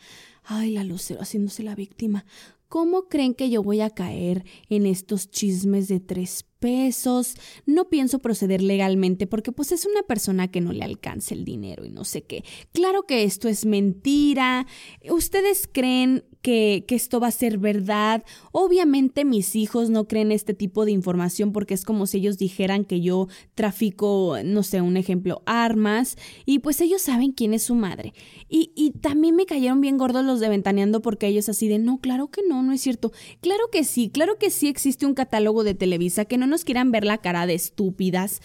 Ay, 0.44 0.72
la 0.72 0.84
Lucero 0.84 1.22
haciéndose 1.22 1.62
la 1.62 1.75
víctima. 1.75 2.25
¿Cómo 2.68 3.04
creen 3.10 3.36
que 3.36 3.51
yo 3.51 3.62
voy 3.62 3.82
a 3.82 3.92
caer 3.92 4.44
en 4.70 4.88
estos 4.88 5.30
chismes 5.30 5.88
de 5.88 6.00
tres 6.00 6.46
pesos? 6.60 7.36
No 7.66 7.89
pienso 7.89 8.20
proceder 8.20 8.62
legalmente 8.62 9.28
porque 9.28 9.51
pues 9.51 9.72
es 9.72 9.86
una 9.86 10.04
persona 10.04 10.50
que 10.50 10.62
no 10.62 10.74
le 10.74 10.84
alcanza 10.84 11.34
el 11.34 11.46
dinero 11.46 11.86
y 11.86 11.89
no 11.89 12.04
sé 12.04 12.24
qué. 12.24 12.44
Claro 12.74 13.04
que 13.04 13.24
esto 13.24 13.48
es 13.48 13.66
mentira. 13.66 14.68
¿Ustedes 15.10 15.70
creen 15.72 16.24
que, 16.42 16.86
esto 16.89 17.20
va 17.20 17.28
a 17.28 17.32
ser 17.32 17.58
verdad. 17.58 18.24
Obviamente 18.51 19.25
mis 19.25 19.56
hijos 19.56 19.89
no 19.89 20.08
creen 20.08 20.32
este 20.32 20.54
tipo 20.54 20.86
de 20.86 20.92
información 20.92 21.51
porque 21.51 21.74
es 21.74 21.86
como 21.86 22.08
si 22.08 22.18
ellos 22.18 22.38
dijeran 22.38 22.86
que 22.86 23.01
yo 23.01 23.28
trafico, 23.56 24.38
no 24.44 24.63
sé, 24.63 24.82
un 24.82 24.98
ejemplo, 24.98 25.42
armas 25.46 26.18
y 26.46 26.60
pues 26.60 26.82
ellos 26.82 27.01
saben 27.01 27.32
quién 27.32 27.54
es 27.54 27.63
su 27.63 27.75
madre. 27.75 28.13
Y, 28.50 28.72
y 28.76 28.91
también 28.91 29.36
me 29.36 29.45
cayeron 29.45 29.82
bien 29.82 29.98
gordos 29.98 30.26
los 30.26 30.39
de 30.39 30.50
Ventaneando 30.50 31.02
porque 31.02 31.28
ellos 31.28 31.50
así 31.50 31.67
de, 31.67 31.80
no, 31.80 32.00
claro 32.00 32.30
que 32.30 32.41
no, 32.48 32.63
no 32.63 32.74
es 32.74 32.82
cierto. 32.82 33.12
Claro 33.41 33.69
que 33.72 33.84
sí, 33.84 34.10
claro 34.10 34.38
que 34.38 34.50
sí 34.50 34.67
existe 34.67 35.06
un 35.06 35.13
catálogo 35.13 35.63
de 35.63 35.76
Televisa, 35.76 36.26
que 36.26 36.38
no 36.38 36.48
nos 36.50 36.66
quieran 36.66 36.92
ver 36.92 37.06
la 37.06 37.20
cara 37.20 37.48
de 37.48 37.54
estúpidas. 37.54 38.42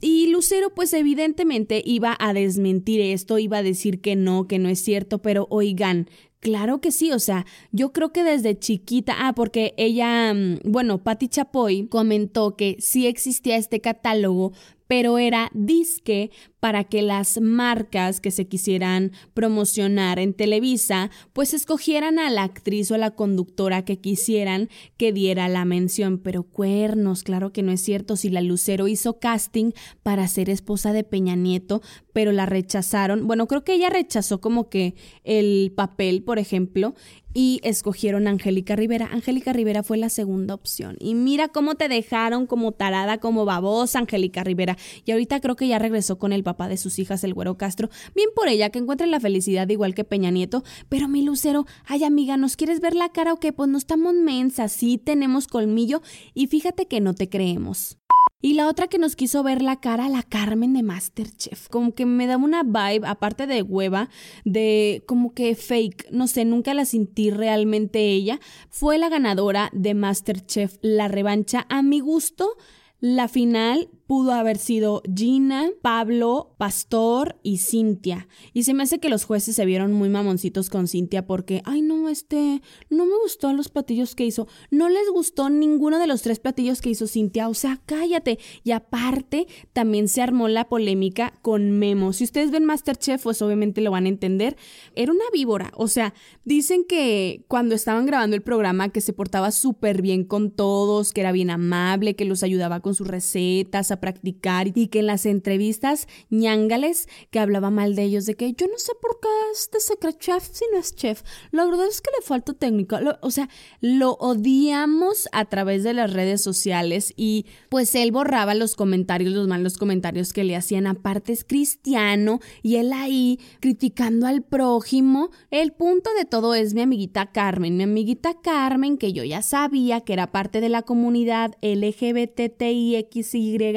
Y 0.00 0.28
Lucero 0.28 0.74
pues 0.74 0.92
evidentemente 0.94 1.82
iba 1.84 2.16
a 2.18 2.32
desmentir 2.32 3.00
esto, 3.00 3.38
iba 3.38 3.58
a 3.58 3.62
decir 3.62 4.00
que 4.00 4.16
no, 4.16 4.48
que 4.48 4.58
no 4.58 4.68
es 4.68 4.80
cierto, 4.80 5.20
pero 5.20 5.46
oigan, 5.50 6.08
Claro 6.42 6.80
que 6.80 6.90
sí, 6.90 7.12
o 7.12 7.20
sea, 7.20 7.46
yo 7.70 7.92
creo 7.92 8.12
que 8.12 8.24
desde 8.24 8.58
chiquita, 8.58 9.14
ah, 9.16 9.32
porque 9.32 9.74
ella, 9.76 10.34
mm, 10.34 10.58
bueno, 10.64 11.04
Patti 11.04 11.28
Chapoy 11.28 11.86
comentó 11.86 12.56
que 12.56 12.74
sí 12.80 13.06
existía 13.06 13.56
este 13.56 13.80
catálogo, 13.80 14.52
pero 14.88 15.18
era 15.18 15.50
disque 15.54 16.32
para 16.62 16.84
que 16.84 17.02
las 17.02 17.40
marcas 17.40 18.20
que 18.20 18.30
se 18.30 18.46
quisieran 18.46 19.10
promocionar 19.34 20.20
en 20.20 20.32
Televisa, 20.32 21.10
pues 21.32 21.54
escogieran 21.54 22.20
a 22.20 22.30
la 22.30 22.44
actriz 22.44 22.88
o 22.92 22.94
a 22.94 22.98
la 22.98 23.10
conductora 23.10 23.84
que 23.84 23.98
quisieran 23.98 24.68
que 24.96 25.12
diera 25.12 25.48
la 25.48 25.64
mención. 25.64 26.18
Pero 26.18 26.44
cuernos, 26.44 27.24
claro 27.24 27.52
que 27.52 27.64
no 27.64 27.72
es 27.72 27.80
cierto. 27.80 28.14
Si 28.14 28.28
la 28.28 28.42
Lucero 28.42 28.86
hizo 28.86 29.18
casting 29.18 29.72
para 30.04 30.28
ser 30.28 30.48
esposa 30.48 30.92
de 30.92 31.02
Peña 31.02 31.34
Nieto, 31.34 31.82
pero 32.12 32.30
la 32.30 32.46
rechazaron. 32.46 33.26
Bueno, 33.26 33.48
creo 33.48 33.64
que 33.64 33.74
ella 33.74 33.90
rechazó 33.90 34.40
como 34.40 34.68
que 34.68 34.94
el 35.24 35.72
papel, 35.74 36.22
por 36.22 36.38
ejemplo, 36.38 36.94
y 37.34 37.60
escogieron 37.62 38.26
a 38.26 38.30
Angélica 38.30 38.76
Rivera. 38.76 39.08
Angélica 39.10 39.52
Rivera 39.52 39.82
fue 39.82 39.96
la 39.96 40.10
segunda 40.10 40.54
opción. 40.54 40.96
Y 41.00 41.14
mira 41.14 41.48
cómo 41.48 41.76
te 41.76 41.88
dejaron 41.88 42.46
como 42.46 42.72
tarada, 42.72 43.18
como 43.18 43.44
babosa, 43.44 44.00
Angélica 44.00 44.44
Rivera. 44.44 44.76
Y 45.04 45.12
ahorita 45.12 45.40
creo 45.40 45.56
que 45.56 45.68
ya 45.68 45.78
regresó 45.78 46.18
con 46.18 46.32
el 46.32 46.42
papá 46.52 46.68
de 46.68 46.76
sus 46.76 46.98
hijas, 46.98 47.24
el 47.24 47.34
güero 47.34 47.56
Castro. 47.56 47.88
Bien 48.14 48.28
por 48.34 48.48
ella, 48.48 48.70
que 48.70 48.78
encuentre 48.78 49.06
la 49.06 49.20
felicidad 49.20 49.68
igual 49.68 49.94
que 49.94 50.04
Peña 50.04 50.30
Nieto. 50.30 50.62
Pero 50.88 51.08
mi 51.08 51.22
Lucero, 51.22 51.66
ay 51.86 52.04
amiga, 52.04 52.36
¿nos 52.36 52.56
quieres 52.56 52.80
ver 52.80 52.94
la 52.94 53.08
cara 53.08 53.32
o 53.32 53.40
qué? 53.40 53.52
Pues 53.52 53.68
no 53.68 53.78
estamos 53.78 54.14
mensas, 54.14 54.72
sí 54.72 54.98
tenemos 54.98 55.46
colmillo. 55.46 56.02
Y 56.34 56.46
fíjate 56.48 56.86
que 56.86 57.00
no 57.00 57.14
te 57.14 57.28
creemos. 57.28 57.98
Y 58.44 58.54
la 58.54 58.68
otra 58.68 58.88
que 58.88 58.98
nos 58.98 59.14
quiso 59.14 59.44
ver 59.44 59.62
la 59.62 59.78
cara, 59.78 60.08
la 60.08 60.24
Carmen 60.24 60.72
de 60.72 60.82
Masterchef. 60.82 61.68
Como 61.68 61.94
que 61.94 62.06
me 62.06 62.26
da 62.26 62.36
una 62.36 62.64
vibe, 62.64 63.06
aparte 63.06 63.46
de 63.46 63.62
hueva, 63.62 64.10
de 64.44 65.04
como 65.06 65.32
que 65.32 65.54
fake. 65.54 66.10
No 66.10 66.26
sé, 66.26 66.44
nunca 66.44 66.74
la 66.74 66.84
sentí 66.84 67.30
realmente 67.30 68.10
ella. 68.10 68.40
Fue 68.68 68.98
la 68.98 69.08
ganadora 69.08 69.70
de 69.72 69.94
Masterchef 69.94 70.76
La 70.82 71.06
Revancha. 71.06 71.66
A 71.68 71.82
mi 71.82 72.00
gusto, 72.00 72.56
la 72.98 73.28
final 73.28 73.88
pudo 74.12 74.32
haber 74.32 74.58
sido 74.58 75.00
Gina, 75.16 75.70
Pablo, 75.80 76.54
Pastor 76.58 77.36
y 77.42 77.56
Cintia. 77.56 78.28
Y 78.52 78.64
se 78.64 78.74
me 78.74 78.82
hace 78.82 78.98
que 78.98 79.08
los 79.08 79.24
jueces 79.24 79.56
se 79.56 79.64
vieron 79.64 79.94
muy 79.94 80.10
mamoncitos 80.10 80.68
con 80.68 80.86
Cintia 80.86 81.24
porque, 81.24 81.62
ay 81.64 81.80
no, 81.80 82.10
este, 82.10 82.60
no 82.90 83.06
me 83.06 83.14
gustó 83.22 83.54
los 83.54 83.70
platillos 83.70 84.14
que 84.14 84.26
hizo. 84.26 84.48
No 84.70 84.90
les 84.90 85.08
gustó 85.10 85.48
ninguno 85.48 85.98
de 85.98 86.06
los 86.06 86.20
tres 86.20 86.40
platillos 86.40 86.82
que 86.82 86.90
hizo 86.90 87.06
Cintia. 87.06 87.48
O 87.48 87.54
sea, 87.54 87.80
cállate. 87.86 88.38
Y 88.64 88.72
aparte, 88.72 89.46
también 89.72 90.08
se 90.08 90.20
armó 90.20 90.46
la 90.46 90.68
polémica 90.68 91.32
con 91.40 91.70
Memo. 91.70 92.12
Si 92.12 92.24
ustedes 92.24 92.50
ven 92.50 92.66
Masterchef, 92.66 93.22
pues 93.22 93.40
obviamente 93.40 93.80
lo 93.80 93.92
van 93.92 94.04
a 94.04 94.10
entender. 94.10 94.58
Era 94.94 95.12
una 95.12 95.24
víbora. 95.32 95.72
O 95.74 95.88
sea, 95.88 96.12
dicen 96.44 96.84
que 96.86 97.46
cuando 97.48 97.74
estaban 97.74 98.04
grabando 98.04 98.36
el 98.36 98.42
programa 98.42 98.90
que 98.90 99.00
se 99.00 99.14
portaba 99.14 99.52
súper 99.52 100.02
bien 100.02 100.24
con 100.24 100.50
todos, 100.50 101.14
que 101.14 101.22
era 101.22 101.32
bien 101.32 101.48
amable, 101.48 102.14
que 102.14 102.26
los 102.26 102.42
ayudaba 102.42 102.80
con 102.80 102.94
sus 102.94 103.08
recetas, 103.08 103.90
practicar 104.02 104.66
y 104.74 104.88
que 104.88 104.98
en 104.98 105.06
las 105.06 105.26
entrevistas 105.26 106.08
ñangales 106.28 107.08
que 107.30 107.38
hablaba 107.38 107.70
mal 107.70 107.94
de 107.94 108.02
ellos, 108.02 108.26
de 108.26 108.34
que 108.34 108.52
yo 108.52 108.66
no 108.66 108.78
sé 108.78 108.92
por 109.00 109.20
qué 109.20 109.28
este 109.54 109.78
secret 109.78 110.18
chef 110.18 110.42
si 110.50 110.64
no 110.72 110.78
es 110.80 110.96
chef. 110.96 111.22
La 111.52 111.64
verdad 111.64 111.86
es 111.86 112.00
que 112.00 112.10
le 112.18 112.26
falta 112.26 112.52
técnica. 112.52 113.18
o 113.20 113.30
sea, 113.30 113.48
lo 113.80 114.14
odiamos 114.14 115.28
a 115.30 115.44
través 115.44 115.84
de 115.84 115.92
las 115.92 116.12
redes 116.12 116.42
sociales 116.42 117.14
y 117.16 117.46
pues 117.68 117.94
él 117.94 118.10
borraba 118.10 118.56
los 118.56 118.74
comentarios, 118.74 119.32
los 119.32 119.46
malos 119.46 119.78
comentarios 119.78 120.32
que 120.32 120.42
le 120.42 120.56
hacían. 120.56 120.88
Aparte 120.88 121.32
es 121.32 121.44
cristiano 121.44 122.40
y 122.60 122.76
él 122.76 122.92
ahí 122.92 123.38
criticando 123.60 124.26
al 124.26 124.42
prójimo. 124.42 125.30
El 125.52 125.72
punto 125.72 126.10
de 126.18 126.24
todo 126.24 126.54
es 126.54 126.74
mi 126.74 126.80
amiguita 126.80 127.30
Carmen. 127.30 127.76
Mi 127.76 127.84
amiguita 127.84 128.34
Carmen, 128.42 128.98
que 128.98 129.12
yo 129.12 129.22
ya 129.22 129.42
sabía 129.42 130.00
que 130.00 130.12
era 130.12 130.32
parte 130.32 130.60
de 130.60 130.68
la 130.68 130.82
comunidad 130.82 131.54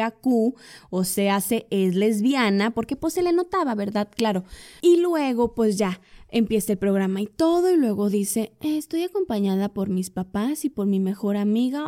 LGBTIXYQ, 0.09 0.55
o 0.89 1.03
sea, 1.03 1.41
se 1.41 1.67
es 1.69 1.95
lesbiana, 1.95 2.71
porque 2.71 2.95
pues 2.95 3.13
se 3.13 3.23
le 3.23 3.31
notaba, 3.33 3.75
¿verdad? 3.75 4.09
Claro. 4.15 4.43
Y 4.81 4.97
luego, 4.97 5.53
pues 5.53 5.77
ya 5.77 5.99
empieza 6.29 6.73
el 6.73 6.77
programa 6.77 7.21
y 7.21 7.27
todo, 7.27 7.71
y 7.71 7.77
luego 7.77 8.09
dice, 8.09 8.51
estoy 8.61 9.03
acompañada 9.03 9.69
por 9.69 9.89
mis 9.89 10.09
papás 10.09 10.65
y 10.65 10.69
por 10.69 10.87
mi 10.87 10.99
mejor 10.99 11.37
amiga, 11.37 11.85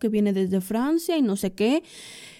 que 0.00 0.08
viene 0.08 0.32
desde 0.32 0.60
Francia 0.60 1.16
y 1.16 1.22
no 1.22 1.36
sé 1.36 1.52
qué. 1.52 1.82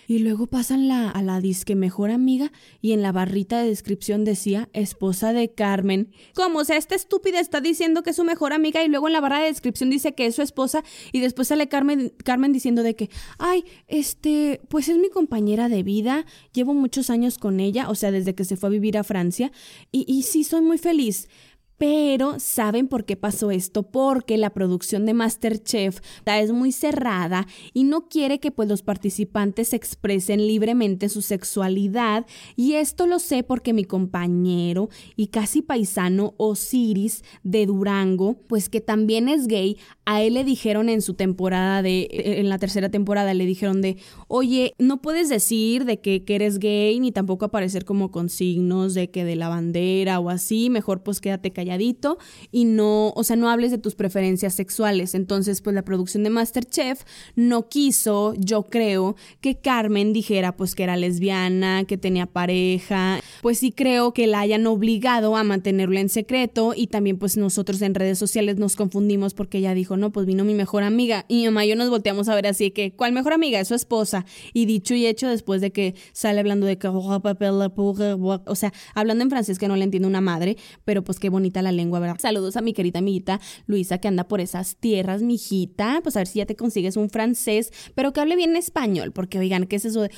Y 0.07 0.19
luego 0.19 0.47
pasan 0.47 0.88
la, 0.88 1.11
a 1.11 1.23
la 1.23 1.40
disque 1.40 1.75
mejor 1.75 2.11
amiga 2.11 2.53
y 2.81 2.93
en 2.93 3.03
la 3.03 3.12
barrita 3.12 3.61
de 3.61 3.69
descripción 3.69 4.25
decía 4.25 4.69
esposa 4.73 5.33
de 5.33 5.53
Carmen. 5.53 6.12
Como 6.35 6.61
o 6.61 6.64
sea, 6.64 6.77
esta 6.77 6.95
estúpida 6.95 7.40
está 7.40 7.61
diciendo 7.61 8.03
que 8.03 8.11
es 8.11 8.17
su 8.17 8.25
mejor 8.25 8.53
amiga 8.53 8.83
y 8.83 8.88
luego 8.88 9.07
en 9.07 9.12
la 9.12 9.21
barra 9.21 9.40
de 9.40 9.47
descripción 9.47 9.90
dice 9.90 10.14
que 10.14 10.27
es 10.27 10.35
su 10.35 10.43
esposa 10.43 10.83
y 11.12 11.21
después 11.21 11.49
sale 11.49 11.69
Carmen, 11.69 12.12
Carmen 12.25 12.53
diciendo 12.53 12.83
de 12.83 12.97
que, 12.97 13.11
ay, 13.38 13.64
este, 13.88 14.61
pues 14.69 14.88
es 14.88 14.99
mi 14.99 15.11
compañera 15.11 15.69
de 15.69 15.83
vida, 15.83 16.25
llevo 16.53 16.75
muchos 16.75 17.11
años 17.11 17.38
con 17.38 17.61
ella, 17.61 17.88
o 17.90 17.95
sea, 17.95 18.11
desde 18.11 18.35
que 18.35 18.45
se 18.45 18.57
fue 18.57 18.69
a 18.69 18.73
vivir 18.73 18.99
a 18.99 19.05
Francia 19.05 19.53
y, 19.93 20.05
y 20.09 20.23
sí, 20.23 20.45
soy 20.45 20.62
muy 20.62 20.79
feliz. 20.79 21.29
Pero 21.77 22.39
¿saben 22.39 22.87
por 22.87 23.05
qué 23.05 23.17
pasó 23.17 23.51
esto? 23.51 23.83
Porque 23.83 24.37
la 24.37 24.51
producción 24.51 25.07
de 25.07 25.15
Masterchef 25.15 25.99
es 26.25 26.53
muy 26.53 26.71
cerrada 26.71 27.47
y 27.73 27.85
no 27.85 28.09
quiere 28.09 28.39
que 28.39 28.53
pues 28.53 28.69
los 28.69 28.83
participantes 28.83 29.73
expresen 29.73 30.47
libremente 30.47 31.09
su 31.09 31.21
sexualidad 31.21 32.27
y 32.55 32.75
esto 32.75 33.07
lo 33.07 33.19
sé 33.19 33.43
porque 33.43 33.73
mi 33.73 33.85
compañero 33.85 34.89
y 35.17 35.29
casi 35.29 35.63
paisano 35.63 36.35
Osiris 36.37 37.25
de 37.43 37.67
Durango, 37.67 38.35
pues 38.47 38.69
que 38.69 38.81
también 38.81 39.29
es 39.29 39.47
gay, 39.49 39.77
a 40.05 40.23
él 40.23 40.35
le 40.35 40.45
dijeron 40.45 40.89
en 40.89 41.03
su 41.03 41.15
temporada 41.15 41.83
de 41.83 42.09
en 42.11 42.49
la 42.49 42.59
tercera 42.59 42.89
temporada 42.89 43.35
le 43.35 43.47
dijeron 43.47 43.81
de, 43.81 43.97
"Oye, 44.29 44.75
no 44.79 45.03
puedes 45.03 45.29
decir 45.29 45.85
de 45.85 46.01
que, 46.01 46.25
que 46.25 46.37
eres 46.37 46.59
gay 46.59 47.01
ni 47.01 47.11
tampoco 47.11 47.47
aparecer 47.47 47.85
como 47.85 48.11
con 48.11 48.29
signos 48.29 48.95
de 48.95 49.11
que 49.11 49.25
de 49.25 49.37
la 49.37 49.49
bandera 49.49 50.21
o 50.21 50.31
así, 50.31 50.71
mejor 50.71 51.03
pues 51.03 51.21
quédate 51.21 51.51
callado 51.53 51.63
calladito 51.64 52.18
y 52.53 52.66
no, 52.66 53.12
o 53.16 53.24
sea, 53.24 53.37
no 53.37 53.48
hables 53.48 53.70
de 53.70 53.79
tus 53.79 53.94
preferencias 53.94 54.55
sexuales. 54.55 55.14
Entonces, 55.14 55.62
pues 55.62 55.74
la 55.74 55.83
producción 55.83 56.22
de 56.22 56.31
Masterchef 56.31 57.03
no 57.37 57.68
quiso, 57.68 58.35
yo 58.37 58.64
creo, 58.64 59.16
que 59.40 59.57
Carmen 59.57 60.12
dijera 60.12 60.57
pues 60.57 60.74
que 60.74 60.83
era 60.83 60.96
lesbiana, 60.96 61.85
que 61.85 61.96
tenía 61.96 62.27
pareja. 62.27 63.20
Pues 63.40 63.59
sí 63.59 63.72
creo 63.72 64.12
que 64.12 64.27
la 64.27 64.40
hayan 64.40 64.66
obligado 64.66 65.37
a 65.37 65.44
mantenerlo 65.44 65.98
en 65.98 66.09
secreto 66.09 66.74
y 66.77 66.88
también 66.88 67.18
pues 67.18 67.37
nosotros 67.37 67.81
en 67.83 67.94
redes 67.94 68.18
sociales 68.18 68.59
nos 68.59 68.77
confundimos 68.77 69.33
porque 69.33 69.59
ella 69.59 69.74
dijo, 69.74 69.96
no, 69.96 70.12
pues 70.12 70.27
vino 70.27 70.44
mi 70.44 70.55
mejor 70.55 70.83
amiga 70.83 71.24
y 71.29 71.37
mi 71.37 71.44
mamá 71.46 71.64
yo 71.64 71.77
nos 71.77 71.88
volteamos 71.88 72.29
a 72.29 72.35
ver 72.35 72.46
así 72.46 72.70
que, 72.70 72.92
¿cuál 72.92 73.12
mejor 73.12 73.33
amiga? 73.33 73.59
Es 73.61 73.68
su 73.68 73.74
esposa. 73.74 74.27
Y 74.53 74.66
dicho 74.66 74.94
y 74.94 75.07
hecho 75.07 75.29
después 75.29 75.61
de 75.61 75.72
que 75.72 75.94
sale 76.12 76.40
hablando 76.40 76.66
de 76.66 76.77
que, 76.77 76.88
o 76.88 78.55
sea, 78.55 78.72
hablando 78.94 79.24
en 79.24 79.31
francés 79.31 79.59
que 79.59 79.68
no 79.68 79.77
le 79.77 79.85
entiendo 79.85 80.09
una 80.09 80.20
madre, 80.20 80.57
pero 80.85 81.03
pues 81.03 81.18
qué 81.18 81.31
bonito 81.31 81.54
la 81.62 81.73
lengua, 81.73 82.01
¿verdad? 82.01 82.17
Saludos 82.19 82.57
a 82.57 82.61
mi 82.61 82.73
querida 82.73 83.01
amiguita 83.01 83.40
Luisa 83.67 83.99
que 83.99 84.09
anda 84.09 84.25
por 84.25 84.40
esas 84.40 84.77
tierras, 84.77 85.23
mijita. 85.23 86.01
Pues 86.03 86.17
a 86.17 86.21
ver 86.21 86.27
si 86.27 86.38
ya 86.38 86.47
te 86.47 86.57
consigues 86.57 86.97
un 86.97 87.11
francés, 87.11 87.73
pero 87.95 88.12
que 88.12 88.21
hable 88.21 88.37
bien 88.37 88.57
español, 88.57 89.12
porque 89.12 89.38
oigan, 89.38 89.67
¿qué 89.67 89.77
es 89.77 89.85
eso 89.85 90.03
de 90.03 90.11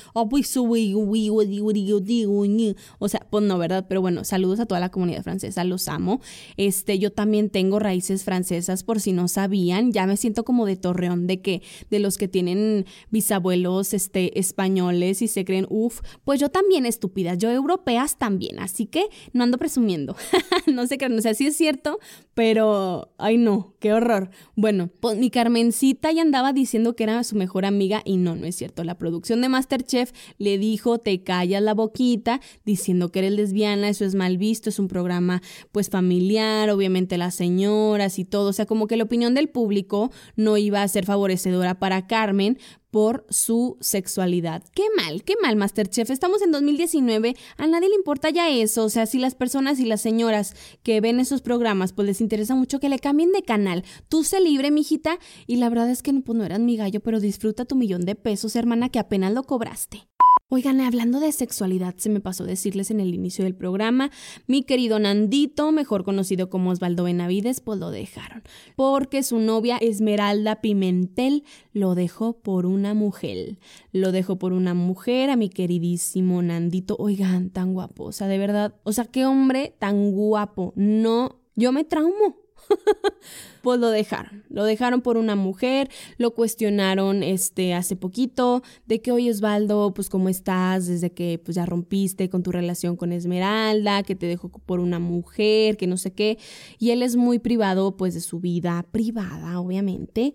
o 2.99 3.07
sea, 3.09 3.27
pues 3.29 3.43
no, 3.43 3.57
¿verdad? 3.57 3.85
Pero 3.87 4.01
bueno, 4.01 4.23
saludos 4.23 4.59
a 4.59 4.65
toda 4.65 4.79
la 4.79 4.89
comunidad 4.89 5.23
francesa, 5.23 5.63
los 5.63 5.87
amo. 5.87 6.21
Este, 6.57 6.99
yo 6.99 7.11
también 7.11 7.49
tengo 7.49 7.79
raíces 7.79 8.23
francesas, 8.23 8.83
por 8.83 8.99
si 8.99 9.13
no 9.13 9.27
sabían, 9.27 9.91
ya 9.91 10.05
me 10.05 10.17
siento 10.17 10.43
como 10.43 10.65
de 10.65 10.75
Torreón, 10.75 11.27
de 11.27 11.41
que, 11.41 11.61
de 11.89 11.99
los 11.99 12.17
que 12.17 12.27
tienen 12.27 12.85
bisabuelos, 13.09 13.93
este, 13.93 14.39
españoles 14.39 15.21
y 15.21 15.27
se 15.27 15.45
creen, 15.45 15.67
uff, 15.69 16.01
pues 16.23 16.39
yo 16.39 16.49
también 16.49 16.85
estúpida, 16.85 17.35
yo 17.35 17.51
europeas 17.51 18.17
también, 18.17 18.59
así 18.59 18.85
que 18.85 19.07
no 19.33 19.43
ando 19.43 19.57
presumiendo, 19.57 20.15
no 20.67 20.87
sé 20.87 20.97
qué, 20.97 21.09
no 21.09 21.21
sé 21.33 21.35
sí 21.35 21.47
es 21.47 21.57
cierto, 21.57 21.99
pero, 22.33 23.13
ay 23.17 23.37
no, 23.37 23.73
qué 23.79 23.93
horror. 23.93 24.29
Bueno, 24.55 24.89
pues 24.99 25.17
mi 25.17 25.29
Carmencita 25.29 26.11
ya 26.11 26.21
andaba 26.21 26.53
diciendo 26.53 26.95
que 26.95 27.03
era 27.03 27.23
su 27.23 27.35
mejor 27.35 27.65
amiga 27.65 28.01
y 28.05 28.17
no, 28.17 28.35
no 28.35 28.45
es 28.45 28.55
cierto. 28.55 28.83
La 28.83 28.97
producción 28.97 29.41
de 29.41 29.49
Masterchef 29.49 30.11
le 30.37 30.57
dijo, 30.57 30.99
te 30.99 31.23
callas 31.23 31.61
la 31.61 31.73
boquita, 31.73 32.39
diciendo 32.63 33.09
que 33.11 33.19
eres 33.19 33.31
lesbiana, 33.33 33.89
eso 33.89 34.05
es 34.05 34.15
mal 34.15 34.37
visto, 34.37 34.69
es 34.69 34.79
un 34.79 34.87
programa 34.87 35.41
pues 35.71 35.89
familiar, 35.89 36.69
obviamente 36.69 37.17
las 37.17 37.35
señoras 37.35 38.19
y 38.19 38.25
todo, 38.25 38.49
o 38.49 38.53
sea, 38.53 38.65
como 38.65 38.87
que 38.87 38.97
la 38.97 39.03
opinión 39.05 39.33
del 39.33 39.49
público 39.49 40.11
no 40.35 40.57
iba 40.57 40.83
a 40.83 40.87
ser 40.87 41.05
favorecedora 41.05 41.79
para 41.79 42.07
Carmen, 42.07 42.57
por 42.97 43.27
su 43.29 43.77
sexualidad. 43.79 44.63
Qué 44.73 44.81
mal, 44.95 45.23
qué 45.23 45.35
mal, 45.39 45.55
Masterchef. 45.55 46.09
Estamos 46.09 46.41
en 46.41 46.51
2019, 46.51 47.35
a 47.57 47.67
nadie 47.67 47.89
le 47.89 47.95
importa 47.95 48.31
ya 48.31 48.49
eso. 48.49 48.85
O 48.85 48.89
sea, 48.89 49.05
si 49.05 49.19
las 49.19 49.35
personas 49.35 49.79
y 49.79 49.85
las 49.85 50.01
señoras 50.01 50.55
que 50.81 50.99
ven 50.99 51.19
esos 51.19 51.43
programas, 51.43 51.93
pues 51.93 52.07
les 52.07 52.21
interesa 52.21 52.55
mucho 52.55 52.79
que 52.79 52.89
le 52.89 52.97
cambien 52.97 53.31
de 53.31 53.43
canal. 53.43 53.83
Tú 54.09 54.23
sé 54.23 54.39
libre, 54.39 54.71
mijita. 54.71 55.19
Y 55.45 55.57
la 55.57 55.69
verdad 55.69 55.91
es 55.91 56.01
que 56.01 56.11
pues, 56.11 56.35
no 56.35 56.43
eras 56.43 56.59
mi 56.59 56.75
gallo, 56.75 56.99
pero 56.99 57.19
disfruta 57.19 57.65
tu 57.65 57.75
millón 57.75 58.03
de 58.03 58.15
pesos, 58.15 58.55
hermana, 58.55 58.89
que 58.89 58.97
apenas 58.97 59.31
lo 59.31 59.43
cobraste. 59.43 60.07
Oigan, 60.49 60.79
hablando 60.79 61.19
de 61.19 61.33
sexualidad, 61.33 61.95
se 61.97 62.09
me 62.09 62.21
pasó 62.21 62.45
decirles 62.45 62.89
en 62.89 63.01
el 63.01 63.13
inicio 63.13 63.43
del 63.43 63.53
programa, 63.53 64.11
mi 64.47 64.63
querido 64.63 64.97
Nandito, 64.97 65.73
mejor 65.73 66.05
conocido 66.05 66.49
como 66.49 66.69
Osvaldo 66.69 67.03
Benavides, 67.03 67.59
pues 67.59 67.77
lo 67.81 67.91
dejaron, 67.91 68.43
porque 68.77 69.23
su 69.23 69.39
novia 69.39 69.75
Esmeralda 69.75 70.61
Pimentel 70.61 71.43
lo 71.73 71.95
dejó 71.95 72.39
por 72.39 72.65
una 72.65 72.93
mujer. 72.93 73.59
Lo 73.91 74.13
dejó 74.13 74.39
por 74.39 74.53
una 74.53 74.73
mujer 74.73 75.31
a 75.31 75.35
mi 75.35 75.49
queridísimo 75.49 76.41
Nandito. 76.41 76.95
Oigan, 76.97 77.49
tan 77.49 77.73
guapo, 77.73 78.05
o 78.05 78.11
sea, 78.13 78.27
de 78.27 78.37
verdad, 78.37 78.73
o 78.83 78.93
sea, 78.93 79.03
qué 79.03 79.25
hombre 79.25 79.75
tan 79.79 80.11
guapo. 80.11 80.71
No, 80.77 81.41
yo 81.57 81.73
me 81.73 81.83
traumo. 81.83 82.46
pues 83.61 83.79
lo 83.79 83.89
dejaron, 83.89 84.43
lo 84.49 84.63
dejaron 84.63 85.01
por 85.01 85.17
una 85.17 85.35
mujer, 85.35 85.89
lo 86.17 86.31
cuestionaron 86.31 87.23
este 87.23 87.73
hace 87.73 87.95
poquito 87.95 88.63
de 88.85 89.01
que 89.01 89.11
oye 89.11 89.31
Osvaldo, 89.31 89.93
pues 89.93 90.09
cómo 90.09 90.29
estás 90.29 90.87
desde 90.87 91.11
que 91.11 91.39
pues 91.43 91.55
ya 91.55 91.65
rompiste 91.65 92.29
con 92.29 92.43
tu 92.43 92.51
relación 92.51 92.95
con 92.95 93.11
Esmeralda, 93.11 94.03
que 94.03 94.15
te 94.15 94.25
dejó 94.25 94.49
por 94.49 94.79
una 94.79 94.99
mujer, 94.99 95.77
que 95.77 95.87
no 95.87 95.97
sé 95.97 96.11
qué, 96.13 96.37
y 96.79 96.91
él 96.91 97.03
es 97.03 97.15
muy 97.15 97.39
privado 97.39 97.97
pues 97.97 98.13
de 98.13 98.21
su 98.21 98.39
vida 98.39 98.85
privada, 98.91 99.59
obviamente 99.59 100.33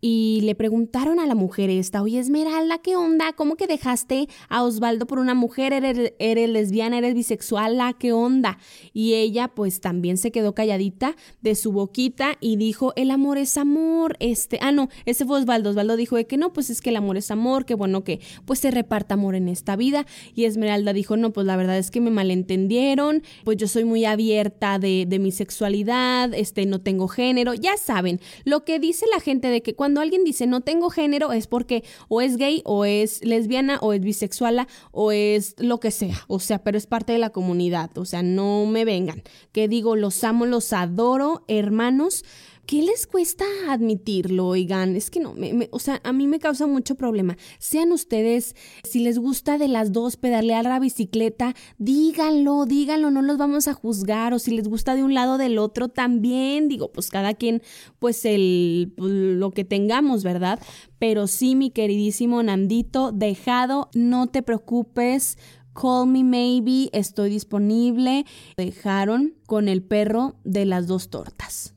y 0.00 0.40
le 0.42 0.54
preguntaron 0.54 1.18
a 1.18 1.26
la 1.26 1.34
mujer 1.34 1.70
esta, 1.70 2.02
oye 2.02 2.18
Esmeralda, 2.18 2.78
¿qué 2.78 2.96
onda? 2.96 3.32
¿Cómo 3.32 3.56
que 3.56 3.66
dejaste 3.66 4.28
a 4.48 4.62
Osvaldo 4.62 5.06
por 5.06 5.18
una 5.18 5.34
mujer? 5.34 5.72
¿Eres, 5.72 6.12
eres 6.18 6.50
lesbiana? 6.50 6.98
¿Eres 6.98 7.14
bisexual? 7.14 7.76
¿Qué 7.98 8.12
onda? 8.12 8.58
Y 8.92 9.14
ella 9.14 9.48
pues 9.48 9.80
también 9.80 10.18
se 10.18 10.30
quedó 10.30 10.54
calladita 10.54 11.16
de 11.40 11.54
su 11.54 11.72
boquita 11.72 12.36
y 12.40 12.56
dijo, 12.56 12.92
el 12.96 13.10
amor 13.10 13.38
es 13.38 13.56
amor. 13.56 14.16
Este, 14.20 14.58
ah, 14.60 14.70
no, 14.70 14.88
ese 15.06 15.24
fue 15.24 15.40
Osvaldo. 15.40 15.70
Osvaldo 15.70 15.96
dijo 15.96 16.16
de 16.16 16.26
que 16.26 16.36
no, 16.36 16.52
pues 16.52 16.70
es 16.70 16.80
que 16.80 16.90
el 16.90 16.96
amor 16.96 17.16
es 17.16 17.30
amor, 17.30 17.64
que 17.64 17.74
bueno 17.74 18.04
que 18.04 18.20
pues 18.44 18.58
se 18.58 18.70
reparta 18.70 19.14
amor 19.14 19.34
en 19.34 19.48
esta 19.48 19.76
vida. 19.76 20.06
Y 20.34 20.44
Esmeralda 20.44 20.92
dijo, 20.92 21.16
no, 21.16 21.32
pues 21.32 21.46
la 21.46 21.56
verdad 21.56 21.78
es 21.78 21.90
que 21.90 22.00
me 22.00 22.10
malentendieron, 22.10 23.22
pues 23.44 23.56
yo 23.56 23.66
soy 23.66 23.84
muy 23.84 24.04
abierta 24.04 24.78
de, 24.78 25.06
de 25.08 25.18
mi 25.18 25.32
sexualidad, 25.32 26.34
este, 26.34 26.66
no 26.66 26.80
tengo 26.80 27.08
género. 27.08 27.54
Ya 27.54 27.76
saben, 27.76 28.20
lo 28.44 28.64
que 28.64 28.78
dice 28.78 29.06
la 29.12 29.20
gente 29.20 29.48
de 29.48 29.62
que 29.62 29.74
cuando 29.74 29.85
cuando 29.86 30.00
alguien 30.00 30.24
dice 30.24 30.48
no 30.48 30.62
tengo 30.62 30.90
género 30.90 31.30
es 31.30 31.46
porque 31.46 31.84
o 32.08 32.20
es 32.20 32.38
gay 32.38 32.60
o 32.64 32.84
es 32.84 33.24
lesbiana 33.24 33.78
o 33.80 33.92
es 33.92 34.00
bisexual 34.00 34.66
o 34.90 35.12
es 35.12 35.54
lo 35.58 35.78
que 35.78 35.92
sea, 35.92 36.24
o 36.26 36.40
sea, 36.40 36.64
pero 36.64 36.76
es 36.76 36.88
parte 36.88 37.12
de 37.12 37.20
la 37.20 37.30
comunidad, 37.30 37.96
o 37.96 38.04
sea, 38.04 38.24
no 38.24 38.66
me 38.66 38.84
vengan, 38.84 39.22
que 39.52 39.68
digo, 39.68 39.94
los 39.94 40.24
amo, 40.24 40.44
los 40.44 40.72
adoro, 40.72 41.44
hermanos, 41.46 42.24
¿Qué 42.66 42.82
les 42.82 43.06
cuesta 43.06 43.44
admitirlo, 43.68 44.48
oigan? 44.48 44.96
Es 44.96 45.08
que 45.08 45.20
no, 45.20 45.36
o 45.70 45.78
sea, 45.78 46.00
a 46.02 46.12
mí 46.12 46.26
me 46.26 46.40
causa 46.40 46.66
mucho 46.66 46.96
problema. 46.96 47.36
Sean 47.60 47.92
ustedes, 47.92 48.56
si 48.82 48.98
les 48.98 49.20
gusta 49.20 49.56
de 49.56 49.68
las 49.68 49.92
dos 49.92 50.16
pedalear 50.16 50.64
la 50.64 50.80
bicicleta, 50.80 51.54
díganlo, 51.78 52.66
díganlo, 52.66 53.12
no 53.12 53.22
los 53.22 53.38
vamos 53.38 53.68
a 53.68 53.74
juzgar. 53.74 54.34
O 54.34 54.40
si 54.40 54.50
les 54.50 54.66
gusta 54.66 54.96
de 54.96 55.04
un 55.04 55.14
lado 55.14 55.38
del 55.38 55.58
otro, 55.58 55.88
también, 55.88 56.66
digo, 56.66 56.90
pues 56.90 57.08
cada 57.08 57.34
quien, 57.34 57.62
pues 58.00 58.24
el, 58.24 58.92
pues, 58.96 59.12
lo 59.12 59.52
que 59.52 59.64
tengamos, 59.64 60.24
¿verdad? 60.24 60.58
Pero 60.98 61.28
sí, 61.28 61.54
mi 61.54 61.70
queridísimo 61.70 62.42
Nandito, 62.42 63.12
dejado, 63.12 63.90
no 63.94 64.26
te 64.26 64.42
preocupes. 64.42 65.38
Call 65.72 66.08
me 66.08 66.24
maybe, 66.24 66.90
estoy 66.92 67.30
disponible. 67.30 68.24
Dejaron 68.56 69.34
con 69.46 69.68
el 69.68 69.84
perro 69.84 70.34
de 70.42 70.64
las 70.64 70.88
dos 70.88 71.10
tortas. 71.10 71.75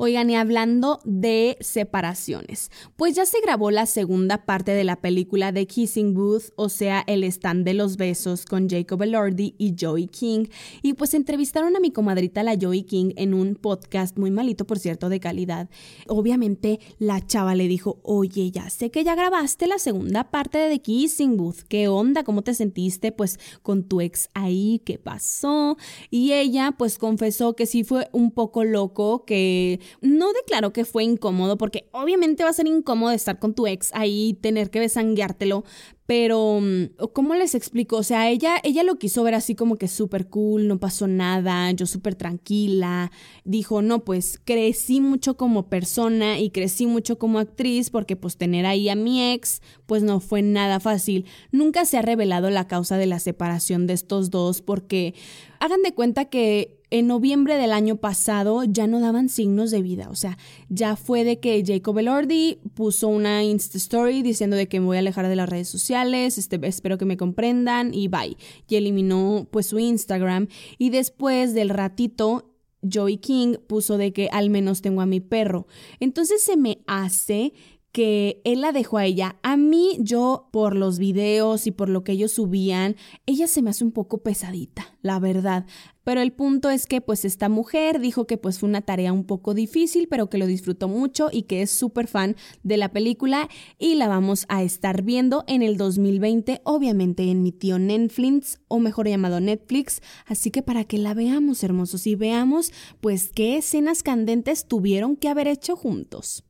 Oigan, 0.00 0.30
y 0.30 0.36
hablando 0.36 1.00
de 1.04 1.56
separaciones, 1.58 2.70
pues 2.94 3.16
ya 3.16 3.26
se 3.26 3.40
grabó 3.40 3.72
la 3.72 3.84
segunda 3.84 4.46
parte 4.46 4.70
de 4.70 4.84
la 4.84 5.00
película 5.00 5.50
de 5.50 5.66
Kissing 5.66 6.14
Booth, 6.14 6.52
o 6.54 6.68
sea, 6.68 7.02
el 7.08 7.24
stand 7.24 7.64
de 7.64 7.74
los 7.74 7.96
besos 7.96 8.44
con 8.44 8.68
Jacob 8.68 9.02
Elordi 9.02 9.56
y 9.58 9.74
Joey 9.76 10.06
King, 10.06 10.44
y 10.82 10.92
pues 10.92 11.14
entrevistaron 11.14 11.74
a 11.74 11.80
mi 11.80 11.90
comadrita 11.90 12.44
la 12.44 12.56
Joey 12.56 12.84
King 12.84 13.10
en 13.16 13.34
un 13.34 13.56
podcast 13.56 14.16
muy 14.16 14.30
malito, 14.30 14.68
por 14.68 14.78
cierto, 14.78 15.08
de 15.08 15.18
calidad. 15.18 15.68
Obviamente 16.06 16.78
la 17.00 17.26
chava 17.26 17.56
le 17.56 17.66
dijo, 17.66 17.98
oye, 18.04 18.52
ya 18.52 18.70
sé 18.70 18.92
que 18.92 19.02
ya 19.02 19.16
grabaste 19.16 19.66
la 19.66 19.80
segunda 19.80 20.30
parte 20.30 20.58
de 20.58 20.70
The 20.76 20.80
Kissing 20.80 21.36
Booth, 21.36 21.62
¿qué 21.68 21.88
onda? 21.88 22.22
¿Cómo 22.22 22.42
te 22.42 22.54
sentiste 22.54 23.10
pues 23.10 23.40
con 23.62 23.82
tu 23.82 24.00
ex 24.00 24.30
ahí? 24.34 24.80
¿Qué 24.84 24.96
pasó? 24.96 25.76
Y 26.08 26.34
ella 26.34 26.76
pues 26.78 26.98
confesó 26.98 27.56
que 27.56 27.66
sí 27.66 27.82
fue 27.82 28.08
un 28.12 28.30
poco 28.30 28.62
loco, 28.62 29.24
que 29.24 29.80
no 30.00 30.32
declaró 30.32 30.72
que 30.72 30.84
fue 30.84 31.04
incómodo, 31.04 31.58
porque 31.58 31.88
obviamente 31.92 32.44
va 32.44 32.50
a 32.50 32.54
ser 32.54 32.66
incómodo 32.66 33.12
estar 33.12 33.38
con 33.38 33.54
tu 33.54 33.66
ex 33.66 33.90
ahí, 33.94 34.38
tener 34.40 34.70
que 34.70 34.80
besangueártelo, 34.80 35.64
pero, 36.08 36.58
mm, 36.62 37.06
¿cómo 37.12 37.34
les 37.34 37.54
explico? 37.54 37.98
O 37.98 38.02
sea, 38.02 38.30
ella, 38.30 38.56
ella 38.62 38.82
lo 38.82 38.98
quiso 38.98 39.22
ver 39.24 39.34
así 39.34 39.54
como 39.54 39.76
que 39.76 39.88
súper 39.88 40.28
cool, 40.28 40.66
no 40.66 40.80
pasó 40.80 41.06
nada, 41.06 41.70
yo 41.72 41.84
súper 41.84 42.14
tranquila. 42.14 43.12
Dijo, 43.44 43.82
no, 43.82 44.06
pues 44.06 44.40
crecí 44.42 45.02
mucho 45.02 45.36
como 45.36 45.68
persona 45.68 46.38
y 46.38 46.48
crecí 46.48 46.86
mucho 46.86 47.18
como 47.18 47.38
actriz 47.40 47.90
porque 47.90 48.16
pues 48.16 48.38
tener 48.38 48.64
ahí 48.64 48.88
a 48.88 48.94
mi 48.94 49.34
ex, 49.34 49.60
pues 49.84 50.02
no 50.02 50.20
fue 50.20 50.40
nada 50.40 50.80
fácil. 50.80 51.26
Nunca 51.52 51.84
se 51.84 51.98
ha 51.98 52.02
revelado 52.02 52.48
la 52.48 52.68
causa 52.68 52.96
de 52.96 53.04
la 53.04 53.20
separación 53.20 53.86
de 53.86 53.92
estos 53.92 54.30
dos 54.30 54.62
porque 54.62 55.12
hagan 55.60 55.82
de 55.82 55.92
cuenta 55.92 56.24
que 56.24 56.77
en 56.90 57.06
noviembre 57.06 57.56
del 57.56 57.72
año 57.72 57.96
pasado 57.96 58.64
ya 58.64 58.86
no 58.86 59.00
daban 59.00 59.28
signos 59.28 59.70
de 59.70 59.82
vida. 59.82 60.08
O 60.10 60.14
sea, 60.14 60.38
ya 60.68 60.96
fue 60.96 61.24
de 61.24 61.38
que 61.38 61.62
Jacob 61.66 61.98
Elordi 61.98 62.58
puso 62.74 63.08
una 63.08 63.44
Insta 63.44 63.78
Story 63.78 64.22
diciendo 64.22 64.56
de 64.56 64.68
que 64.68 64.80
me 64.80 64.86
voy 64.86 64.96
a 64.96 65.00
alejar 65.00 65.28
de 65.28 65.36
las 65.36 65.48
redes 65.48 65.68
sociales, 65.68 66.38
este, 66.38 66.58
espero 66.66 66.98
que 66.98 67.04
me 67.04 67.16
comprendan 67.16 67.92
y 67.92 68.08
bye. 68.08 68.36
Y 68.68 68.76
eliminó 68.76 69.46
pues 69.50 69.66
su 69.66 69.78
Instagram. 69.78 70.48
Y 70.78 70.90
después 70.90 71.54
del 71.54 71.68
ratito, 71.68 72.54
Joey 72.90 73.18
King 73.18 73.56
puso 73.66 73.98
de 73.98 74.12
que 74.12 74.28
al 74.32 74.50
menos 74.50 74.82
tengo 74.82 75.00
a 75.00 75.06
mi 75.06 75.20
perro. 75.20 75.66
Entonces 76.00 76.42
se 76.42 76.56
me 76.56 76.82
hace 76.86 77.52
que 77.92 78.40
él 78.44 78.60
la 78.60 78.72
dejó 78.72 78.98
a 78.98 79.06
ella. 79.06 79.38
A 79.42 79.56
mí, 79.56 79.96
yo, 80.00 80.48
por 80.52 80.76
los 80.76 80.98
videos 80.98 81.66
y 81.66 81.70
por 81.70 81.88
lo 81.88 82.04
que 82.04 82.12
ellos 82.12 82.32
subían, 82.32 82.96
ella 83.26 83.46
se 83.48 83.62
me 83.62 83.70
hace 83.70 83.84
un 83.84 83.92
poco 83.92 84.18
pesadita, 84.18 84.96
la 85.02 85.18
verdad. 85.18 85.66
Pero 86.08 86.22
el 86.22 86.32
punto 86.32 86.70
es 86.70 86.86
que 86.86 87.02
pues 87.02 87.26
esta 87.26 87.50
mujer 87.50 88.00
dijo 88.00 88.26
que 88.26 88.38
pues 88.38 88.58
fue 88.58 88.66
una 88.70 88.80
tarea 88.80 89.12
un 89.12 89.24
poco 89.24 89.52
difícil, 89.52 90.08
pero 90.08 90.30
que 90.30 90.38
lo 90.38 90.46
disfrutó 90.46 90.88
mucho 90.88 91.28
y 91.30 91.42
que 91.42 91.60
es 91.60 91.70
súper 91.70 92.06
fan 92.06 92.34
de 92.62 92.78
la 92.78 92.88
película 92.92 93.50
y 93.78 93.94
la 93.94 94.08
vamos 94.08 94.46
a 94.48 94.62
estar 94.62 95.02
viendo 95.02 95.44
en 95.46 95.60
el 95.60 95.76
2020, 95.76 96.62
obviamente 96.64 97.30
en 97.30 97.42
mi 97.42 97.52
tío 97.52 97.78
Netflix 97.78 98.58
o 98.68 98.78
mejor 98.78 99.06
llamado 99.06 99.38
Netflix, 99.40 100.00
así 100.24 100.50
que 100.50 100.62
para 100.62 100.84
que 100.84 100.96
la 100.96 101.12
veamos 101.12 101.62
hermosos 101.62 102.06
y 102.06 102.14
veamos 102.14 102.72
pues 103.02 103.30
qué 103.30 103.58
escenas 103.58 104.02
candentes 104.02 104.66
tuvieron 104.66 105.14
que 105.14 105.28
haber 105.28 105.46
hecho 105.46 105.76
juntos. 105.76 106.47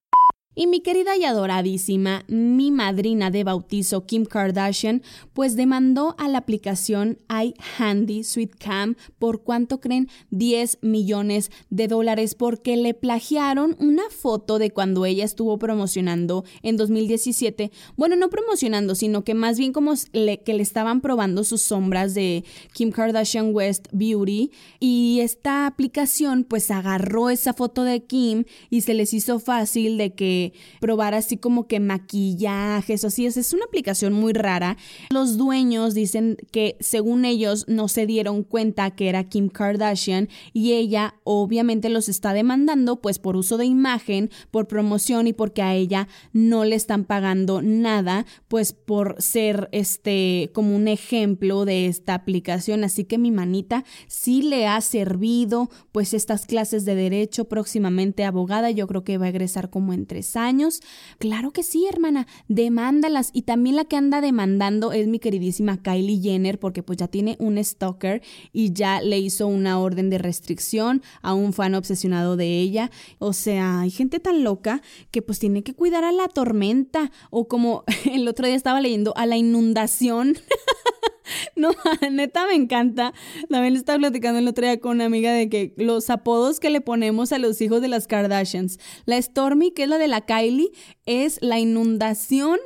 Y 0.60 0.66
mi 0.66 0.80
querida 0.80 1.16
y 1.16 1.22
adoradísima, 1.22 2.24
mi 2.26 2.72
madrina 2.72 3.30
de 3.30 3.44
bautizo 3.44 4.06
Kim 4.06 4.24
Kardashian, 4.24 5.04
pues 5.32 5.54
demandó 5.54 6.16
a 6.18 6.26
la 6.26 6.38
aplicación 6.38 7.18
iHandy 7.28 8.24
Cam 8.58 8.96
por 9.20 9.44
cuánto 9.44 9.80
creen 9.80 10.08
10 10.32 10.78
millones 10.82 11.52
de 11.70 11.86
dólares 11.86 12.34
porque 12.34 12.76
le 12.76 12.92
plagiaron 12.92 13.76
una 13.78 14.02
foto 14.10 14.58
de 14.58 14.72
cuando 14.72 15.06
ella 15.06 15.24
estuvo 15.24 15.60
promocionando 15.60 16.44
en 16.64 16.76
2017. 16.76 17.70
Bueno, 17.96 18.16
no 18.16 18.28
promocionando, 18.28 18.96
sino 18.96 19.22
que 19.22 19.34
más 19.34 19.60
bien 19.60 19.72
como 19.72 19.94
le, 20.12 20.40
que 20.42 20.54
le 20.54 20.64
estaban 20.64 21.02
probando 21.02 21.44
sus 21.44 21.62
sombras 21.62 22.14
de 22.14 22.42
Kim 22.72 22.90
Kardashian 22.90 23.54
West 23.54 23.86
Beauty. 23.92 24.50
Y 24.80 25.20
esta 25.20 25.68
aplicación 25.68 26.42
pues 26.42 26.72
agarró 26.72 27.30
esa 27.30 27.54
foto 27.54 27.84
de 27.84 28.02
Kim 28.02 28.42
y 28.70 28.80
se 28.80 28.94
les 28.94 29.14
hizo 29.14 29.38
fácil 29.38 29.96
de 29.98 30.14
que 30.14 30.47
probar 30.80 31.14
así 31.14 31.36
como 31.36 31.66
que 31.66 31.80
maquillajes 31.80 33.04
o 33.04 33.08
así. 33.08 33.26
Es, 33.26 33.36
es 33.36 33.52
una 33.52 33.64
aplicación 33.64 34.12
muy 34.12 34.32
rara. 34.32 34.76
Los 35.10 35.36
dueños 35.36 35.94
dicen 35.94 36.36
que 36.50 36.76
según 36.80 37.24
ellos 37.24 37.64
no 37.68 37.88
se 37.88 38.06
dieron 38.06 38.42
cuenta 38.42 38.90
que 38.90 39.08
era 39.08 39.24
Kim 39.24 39.48
Kardashian 39.48 40.28
y 40.52 40.72
ella 40.72 41.14
obviamente 41.24 41.88
los 41.88 42.08
está 42.08 42.32
demandando 42.32 43.00
pues 43.00 43.18
por 43.18 43.36
uso 43.36 43.56
de 43.56 43.66
imagen, 43.66 44.30
por 44.50 44.68
promoción 44.68 45.26
y 45.26 45.32
porque 45.32 45.62
a 45.62 45.74
ella 45.74 46.08
no 46.32 46.64
le 46.64 46.76
están 46.76 47.04
pagando 47.04 47.62
nada 47.62 48.26
pues 48.48 48.72
por 48.72 49.16
ser 49.18 49.68
este 49.72 50.50
como 50.54 50.74
un 50.74 50.88
ejemplo 50.88 51.64
de 51.64 51.86
esta 51.86 52.14
aplicación. 52.14 52.84
Así 52.84 53.04
que 53.04 53.18
mi 53.18 53.30
manita 53.30 53.84
sí 54.06 54.42
le 54.42 54.66
ha 54.66 54.80
servido 54.80 55.70
pues 55.92 56.14
estas 56.14 56.46
clases 56.46 56.84
de 56.84 56.94
derecho 56.94 57.46
próximamente 57.46 58.24
abogada. 58.24 58.70
Yo 58.70 58.86
creo 58.86 59.04
que 59.04 59.18
va 59.18 59.26
a 59.26 59.30
egresar 59.30 59.70
como 59.70 59.92
en 59.92 60.06
tres 60.06 60.36
años? 60.38 60.80
Claro 61.18 61.50
que 61.52 61.62
sí, 61.62 61.86
hermana, 61.86 62.26
demándalas. 62.48 63.30
Y 63.32 63.42
también 63.42 63.76
la 63.76 63.84
que 63.84 63.96
anda 63.96 64.20
demandando 64.20 64.92
es 64.92 65.06
mi 65.06 65.18
queridísima 65.18 65.82
Kylie 65.82 66.20
Jenner, 66.20 66.58
porque 66.58 66.82
pues 66.82 66.98
ya 66.98 67.08
tiene 67.08 67.36
un 67.38 67.62
stalker 67.62 68.22
y 68.52 68.72
ya 68.72 69.00
le 69.00 69.18
hizo 69.18 69.46
una 69.46 69.78
orden 69.78 70.10
de 70.10 70.18
restricción 70.18 71.02
a 71.22 71.34
un 71.34 71.52
fan 71.52 71.74
obsesionado 71.74 72.36
de 72.36 72.58
ella. 72.58 72.90
O 73.18 73.32
sea, 73.32 73.80
hay 73.80 73.90
gente 73.90 74.20
tan 74.20 74.44
loca 74.44 74.82
que 75.10 75.22
pues 75.22 75.38
tiene 75.38 75.62
que 75.62 75.74
cuidar 75.74 76.04
a 76.04 76.12
la 76.12 76.28
tormenta 76.28 77.10
o 77.30 77.48
como 77.48 77.84
el 78.10 78.26
otro 78.28 78.46
día 78.46 78.56
estaba 78.56 78.80
leyendo 78.80 79.12
a 79.16 79.26
la 79.26 79.36
inundación. 79.36 80.36
No, 81.56 81.70
neta 82.10 82.46
me 82.46 82.54
encanta. 82.54 83.12
También 83.48 83.74
le 83.74 83.78
estaba 83.78 83.98
platicando 83.98 84.38
el 84.38 84.48
otro 84.48 84.64
día 84.64 84.80
con 84.80 84.96
una 84.96 85.06
amiga 85.06 85.32
de 85.32 85.48
que 85.48 85.74
los 85.76 86.10
apodos 86.10 86.60
que 86.60 86.70
le 86.70 86.80
ponemos 86.80 87.32
a 87.32 87.38
los 87.38 87.60
hijos 87.60 87.80
de 87.80 87.88
las 87.88 88.06
Kardashians. 88.06 88.78
La 89.06 89.20
Stormy, 89.20 89.70
que 89.72 89.84
es 89.84 89.88
la 89.88 89.98
de 89.98 90.08
la 90.08 90.22
Kylie, 90.22 90.70
es 91.06 91.38
la 91.42 91.58
inundación 91.58 92.58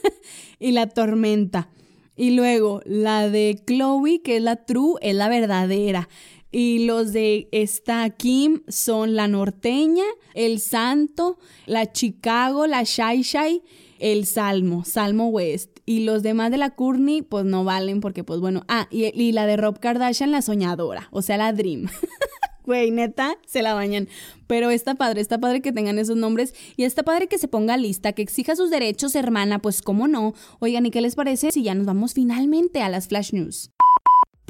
y 0.58 0.72
la 0.72 0.88
tormenta. 0.88 1.70
Y 2.16 2.30
luego 2.30 2.82
la 2.84 3.28
de 3.28 3.60
Chloe, 3.66 4.20
que 4.22 4.36
es 4.36 4.42
la 4.42 4.64
true, 4.64 4.98
es 5.00 5.14
la 5.14 5.28
verdadera. 5.28 6.08
Y 6.52 6.84
los 6.84 7.12
de 7.12 7.48
esta 7.52 8.10
Kim 8.10 8.62
son 8.68 9.14
la 9.14 9.28
norteña, 9.28 10.04
el 10.34 10.58
santo, 10.58 11.38
la 11.66 11.92
Chicago, 11.92 12.66
la 12.66 12.82
Shai 12.82 13.22
Shai 13.22 13.62
el 14.00 14.26
Salmo, 14.26 14.84
Salmo 14.84 15.28
West. 15.28 15.69
Y 15.90 16.04
los 16.04 16.22
demás 16.22 16.52
de 16.52 16.56
la 16.56 16.70
Courtney, 16.70 17.20
pues 17.20 17.44
no 17.44 17.64
valen 17.64 18.00
porque, 18.00 18.22
pues 18.22 18.38
bueno. 18.38 18.62
Ah, 18.68 18.86
y, 18.92 19.32
la 19.32 19.44
de 19.44 19.56
Rob 19.56 19.80
Kardashian, 19.80 20.30
la 20.30 20.40
soñadora, 20.40 21.08
o 21.10 21.20
sea, 21.20 21.36
la 21.36 21.52
Dream. 21.52 21.88
Güey, 22.64 22.92
neta, 22.92 23.36
se 23.44 23.60
la 23.60 23.74
bañan. 23.74 24.06
Pero 24.46 24.70
está 24.70 24.94
padre, 24.94 25.20
está 25.20 25.40
padre 25.40 25.60
que 25.62 25.72
tengan 25.72 25.98
esos 25.98 26.16
nombres 26.16 26.54
y 26.76 26.84
está 26.84 27.02
padre 27.02 27.26
que 27.26 27.38
se 27.38 27.48
ponga 27.48 27.76
lista, 27.76 28.12
que 28.12 28.22
exija 28.22 28.54
sus 28.54 28.70
derechos, 28.70 29.16
hermana, 29.16 29.58
pues 29.58 29.82
cómo 29.82 30.06
no. 30.06 30.34
Oigan, 30.60 30.86
¿y 30.86 30.92
qué 30.92 31.00
les 31.00 31.16
parece 31.16 31.50
si 31.50 31.64
ya 31.64 31.74
nos 31.74 31.86
vamos 31.86 32.14
finalmente 32.14 32.82
a 32.82 32.88
las 32.88 33.08
Flash 33.08 33.32
News? 33.32 33.72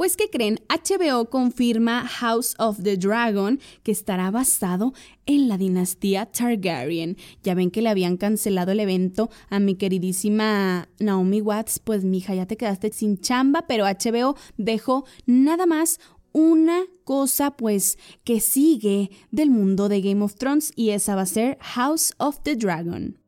Pues 0.01 0.17
que 0.17 0.31
creen, 0.31 0.59
HBO 0.71 1.29
confirma 1.29 2.07
House 2.07 2.55
of 2.59 2.83
the 2.83 2.97
Dragon 2.97 3.61
que 3.83 3.93
estará 3.93 4.31
basado 4.31 4.95
en 5.27 5.47
la 5.47 5.59
dinastía 5.59 6.25
Targaryen. 6.25 7.19
Ya 7.43 7.53
ven 7.53 7.71
que 7.71 7.83
le 7.83 7.91
habían 7.91 8.17
cancelado 8.17 8.73
el 8.73 8.81
evento 8.81 9.29
a 9.51 9.61
mi 9.61 9.75
queridísima 9.75 10.89
Naomi 11.01 11.43
Watts, 11.43 11.81
pues 11.81 12.03
mija, 12.03 12.35
ya 12.35 12.47
te 12.47 12.57
quedaste 12.57 12.91
sin 12.95 13.19
chamba, 13.19 13.67
pero 13.67 13.85
HBO 13.85 14.37
dejó 14.57 15.05
nada 15.27 15.67
más 15.67 16.01
una 16.33 16.87
cosa 17.05 17.51
pues 17.59 17.99
que 18.25 18.41
sigue 18.41 19.11
del 19.31 19.51
mundo 19.51 19.91
de 19.91 20.01
Game 20.01 20.25
of 20.25 20.37
Thrones 20.37 20.73
y 20.77 20.93
esa 20.93 21.15
va 21.15 21.23
a 21.23 21.27
ser 21.27 21.59
House 21.61 22.15
of 22.17 22.41
the 22.43 22.57
Dragon. 22.57 23.19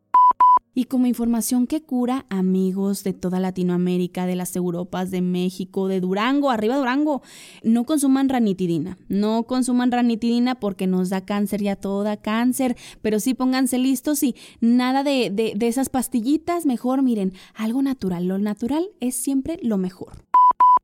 Y 0.75 0.85
como 0.85 1.07
información 1.07 1.67
que 1.67 1.83
cura, 1.83 2.25
amigos 2.31 3.05
de 3.05 3.13
toda 3.13 3.41
Latinoamérica, 3.41 4.25
de 4.25 4.37
las 4.37 4.57
Europas, 4.57 5.11
de 5.11 5.21
México, 5.21 5.87
de 5.87 6.01
Durango, 6.01 6.51
arriba 6.51 6.79
Durango, 6.79 7.21
no 7.63 7.85
consuman 7.85 8.31
ranitidina. 8.31 8.97
No 9.09 9.43
consuman 9.43 9.93
ranitidina 9.93 10.55
porque 10.55 10.87
nos 10.87 11.11
da 11.11 11.27
cáncer, 11.27 11.63
ya 11.63 11.77
todo 11.77 12.05
da 12.05 12.17
cáncer, 12.17 12.77
pero 13.03 13.21
sí 13.21 13.35
pónganse 13.35 13.77
listos 13.77 14.23
y 14.23 14.35
nada 14.61 15.03
de, 15.05 15.29
de, 15.31 15.53
de 15.55 15.69
esas 15.69 15.91
pastillitas, 15.91 16.65
mejor 16.65 17.03
miren, 17.03 17.35
algo 17.55 17.83
natural. 17.83 18.27
Lo 18.27 18.39
natural 18.39 18.89
es 19.01 19.15
siempre 19.15 19.59
lo 19.63 19.77
mejor 19.77 20.25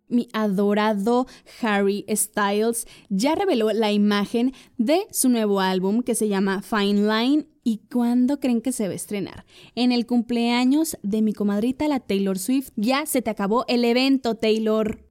mi 0.08 0.28
adorado 0.32 1.26
Harry 1.60 2.04
Styles 2.08 2.86
ya 3.08 3.34
reveló 3.34 3.72
la 3.72 3.92
imagen 3.92 4.54
de 4.78 5.06
su 5.10 5.28
nuevo 5.28 5.60
álbum 5.60 6.02
que 6.02 6.14
se 6.14 6.28
llama 6.28 6.62
Fine 6.62 7.02
Line 7.02 7.46
¿Y 7.68 7.82
cuándo 7.92 8.40
creen 8.40 8.62
que 8.62 8.72
se 8.72 8.86
va 8.86 8.94
a 8.94 8.96
estrenar? 8.96 9.44
En 9.74 9.92
el 9.92 10.06
cumpleaños 10.06 10.96
de 11.02 11.20
mi 11.20 11.34
comadrita, 11.34 11.86
la 11.86 12.00
Taylor 12.00 12.38
Swift. 12.38 12.70
Ya 12.76 13.04
se 13.04 13.20
te 13.20 13.28
acabó 13.28 13.66
el 13.68 13.84
evento, 13.84 14.36
Taylor 14.36 15.07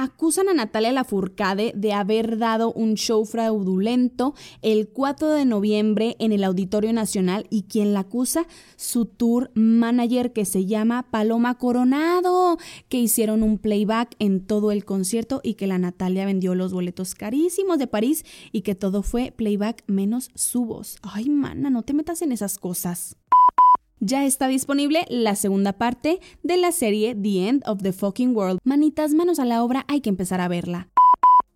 acusan 0.00 0.48
a 0.48 0.54
Natalia 0.54 0.92
Lafourcade 0.92 1.74
de 1.76 1.92
haber 1.92 2.38
dado 2.38 2.72
un 2.72 2.94
show 2.94 3.26
fraudulento 3.26 4.34
el 4.62 4.88
4 4.88 5.28
de 5.28 5.44
noviembre 5.44 6.16
en 6.18 6.32
el 6.32 6.42
Auditorio 6.42 6.90
Nacional 6.94 7.46
y 7.50 7.64
quien 7.64 7.92
la 7.92 8.00
acusa, 8.00 8.46
su 8.76 9.04
tour 9.04 9.50
manager 9.52 10.32
que 10.32 10.46
se 10.46 10.64
llama 10.64 11.10
Paloma 11.10 11.58
Coronado, 11.58 12.56
que 12.88 12.98
hicieron 12.98 13.42
un 13.42 13.58
playback 13.58 14.16
en 14.18 14.46
todo 14.46 14.72
el 14.72 14.86
concierto 14.86 15.42
y 15.44 15.54
que 15.54 15.66
la 15.66 15.76
Natalia 15.76 16.24
vendió 16.24 16.54
los 16.54 16.72
boletos 16.72 17.14
carísimos 17.14 17.78
de 17.78 17.86
París 17.86 18.24
y 18.52 18.62
que 18.62 18.74
todo 18.74 19.02
fue 19.02 19.34
playback 19.36 19.84
menos 19.86 20.30
su 20.34 20.64
voz. 20.64 20.96
Ay, 21.02 21.28
mana, 21.28 21.68
no 21.68 21.82
te 21.82 21.92
metas 21.92 22.22
en 22.22 22.32
esas 22.32 22.58
cosas 22.58 23.18
ya 24.00 24.24
está 24.24 24.48
disponible 24.48 25.04
la 25.08 25.36
segunda 25.36 25.74
parte 25.74 26.20
de 26.42 26.56
la 26.56 26.72
serie 26.72 27.14
The 27.14 27.48
End 27.48 27.62
of 27.66 27.82
the 27.82 27.92
Fucking 27.92 28.34
World. 28.34 28.58
Manitas, 28.64 29.14
manos 29.14 29.38
a 29.38 29.44
la 29.44 29.62
obra, 29.62 29.84
hay 29.88 30.00
que 30.00 30.10
empezar 30.10 30.40
a 30.40 30.48
verla. 30.48 30.88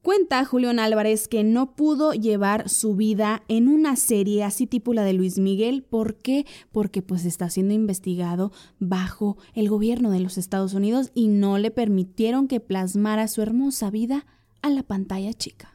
Cuenta 0.03 0.45
Julián 0.45 0.79
Álvarez 0.79 1.29
que 1.29 1.45
no 1.45 1.75
pudo 1.75 2.13
llevar 2.13 2.69
su 2.69 2.95
vida 2.95 3.43
en 3.49 3.69
una 3.69 3.97
serie 3.97 4.45
así 4.45 4.67
tipo 4.67 4.93
la 4.93 5.03
de 5.03 5.15
Luis 5.15 5.39
Miguel. 5.39 5.83
¿Por 5.83 6.17
qué? 6.17 6.45
Porque 6.73 7.01
pues 7.01 7.25
está 7.25 7.49
siendo 7.49 7.73
investigado 7.73 8.53
bajo 8.79 9.39
el 9.55 9.71
gobierno 9.71 10.11
de 10.11 10.21
los 10.21 10.37
Estados 10.37 10.75
Unidos 10.75 11.11
y 11.15 11.29
no 11.29 11.57
le 11.57 11.71
permitieron 11.71 12.49
que 12.49 12.61
plasmara 12.61 13.29
su 13.29 13.41
hermosa 13.41 13.91
vida 13.91 14.27
a 14.61 14.69
la 14.69 14.83
pantalla 14.83 15.33
chica 15.33 15.74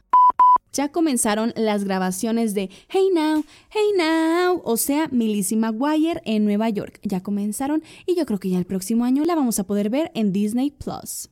ya 0.73 0.89
comenzaron 0.89 1.53
las 1.55 1.84
grabaciones 1.84 2.53
de 2.53 2.69
Hey 2.89 3.10
Now, 3.13 3.43
Hey 3.69 3.91
Now, 3.97 4.62
o 4.63 4.77
sea, 4.77 5.08
Millie 5.10 5.45
Maguire 5.55 6.21
en 6.25 6.45
Nueva 6.45 6.69
York. 6.69 6.99
Ya 7.03 7.21
comenzaron 7.21 7.84
y 8.05 8.15
yo 8.15 8.25
creo 8.25 8.39
que 8.39 8.49
ya 8.49 8.58
el 8.58 8.65
próximo 8.65 9.05
año 9.05 9.23
la 9.25 9.36
vamos 9.36 9.60
a 9.60 9.65
poder 9.65 9.89
ver 9.89 10.12
en 10.13 10.32
Disney 10.32 10.71
Plus. 10.71 11.29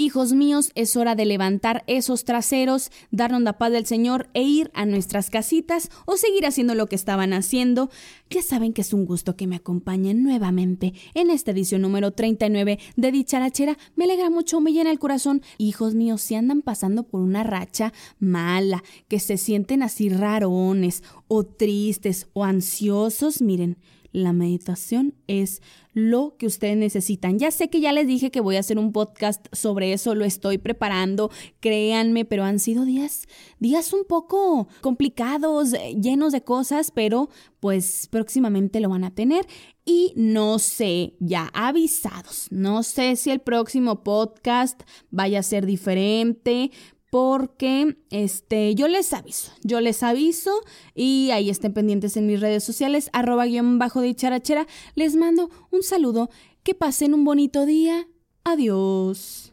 Hijos 0.00 0.32
míos, 0.32 0.70
es 0.76 0.94
hora 0.94 1.16
de 1.16 1.26
levantar 1.26 1.82
esos 1.88 2.24
traseros, 2.24 2.92
darnos 3.10 3.42
la 3.42 3.58
paz 3.58 3.72
del 3.72 3.84
Señor 3.84 4.28
e 4.32 4.44
ir 4.44 4.70
a 4.72 4.86
nuestras 4.86 5.28
casitas 5.28 5.90
o 6.06 6.16
seguir 6.16 6.46
haciendo 6.46 6.76
lo 6.76 6.86
que 6.86 6.94
estaban 6.94 7.32
haciendo. 7.32 7.90
Ya 8.30 8.40
saben 8.40 8.72
que 8.72 8.82
es 8.82 8.92
un 8.92 9.06
gusto 9.06 9.34
que 9.34 9.48
me 9.48 9.56
acompañen 9.56 10.22
nuevamente 10.22 10.94
en 11.14 11.30
esta 11.30 11.50
edición 11.50 11.82
número 11.82 12.12
39 12.12 12.78
de 12.94 13.10
Dicharachera. 13.10 13.76
Me 13.96 14.04
alegra 14.04 14.30
mucho, 14.30 14.60
me 14.60 14.72
llena 14.72 14.92
el 14.92 15.00
corazón. 15.00 15.42
Hijos 15.58 15.96
míos, 15.96 16.20
si 16.20 16.36
andan 16.36 16.62
pasando 16.62 17.02
por 17.02 17.20
una 17.20 17.42
racha 17.42 17.92
mala, 18.20 18.84
que 19.08 19.18
se 19.18 19.36
sienten 19.36 19.82
así 19.82 20.10
rarones 20.10 21.02
o 21.26 21.42
tristes 21.42 22.28
o 22.34 22.44
ansiosos, 22.44 23.42
miren, 23.42 23.78
la 24.12 24.32
meditación 24.32 25.14
es 25.26 25.62
lo 25.92 26.36
que 26.38 26.46
ustedes 26.46 26.76
necesitan. 26.76 27.38
Ya 27.38 27.50
sé 27.50 27.70
que 27.70 27.80
ya 27.80 27.92
les 27.92 28.06
dije 28.06 28.30
que 28.30 28.40
voy 28.40 28.56
a 28.56 28.60
hacer 28.60 28.78
un 28.78 28.92
podcast 28.92 29.46
sobre 29.52 29.92
eso, 29.92 30.14
lo 30.14 30.24
estoy 30.24 30.58
preparando, 30.58 31.30
créanme, 31.60 32.24
pero 32.24 32.44
han 32.44 32.58
sido 32.58 32.84
días, 32.84 33.26
días 33.58 33.92
un 33.92 34.04
poco 34.04 34.68
complicados, 34.80 35.72
llenos 36.00 36.32
de 36.32 36.42
cosas, 36.42 36.90
pero 36.90 37.28
pues 37.60 38.08
próximamente 38.10 38.80
lo 38.80 38.88
van 38.88 39.04
a 39.04 39.14
tener 39.14 39.46
y 39.84 40.12
no 40.16 40.58
sé, 40.58 41.14
ya 41.18 41.50
avisados, 41.54 42.48
no 42.50 42.82
sé 42.82 43.16
si 43.16 43.30
el 43.30 43.40
próximo 43.40 44.04
podcast 44.04 44.82
vaya 45.10 45.40
a 45.40 45.42
ser 45.42 45.66
diferente, 45.66 46.70
porque 47.10 47.96
este, 48.10 48.74
yo 48.74 48.88
les 48.88 49.12
aviso, 49.12 49.52
yo 49.62 49.80
les 49.80 50.02
aviso 50.02 50.52
y 50.94 51.30
ahí 51.32 51.50
estén 51.50 51.72
pendientes 51.72 52.16
en 52.16 52.26
mis 52.26 52.40
redes 52.40 52.64
sociales, 52.64 53.10
arroba 53.12 53.46
guion 53.46 53.78
bajo 53.78 54.00
de 54.00 54.14
charachera. 54.14 54.66
Les 54.94 55.16
mando 55.16 55.50
un 55.70 55.82
saludo, 55.82 56.30
que 56.62 56.74
pasen 56.74 57.14
un 57.14 57.24
bonito 57.24 57.66
día. 57.66 58.06
Adiós. 58.44 59.52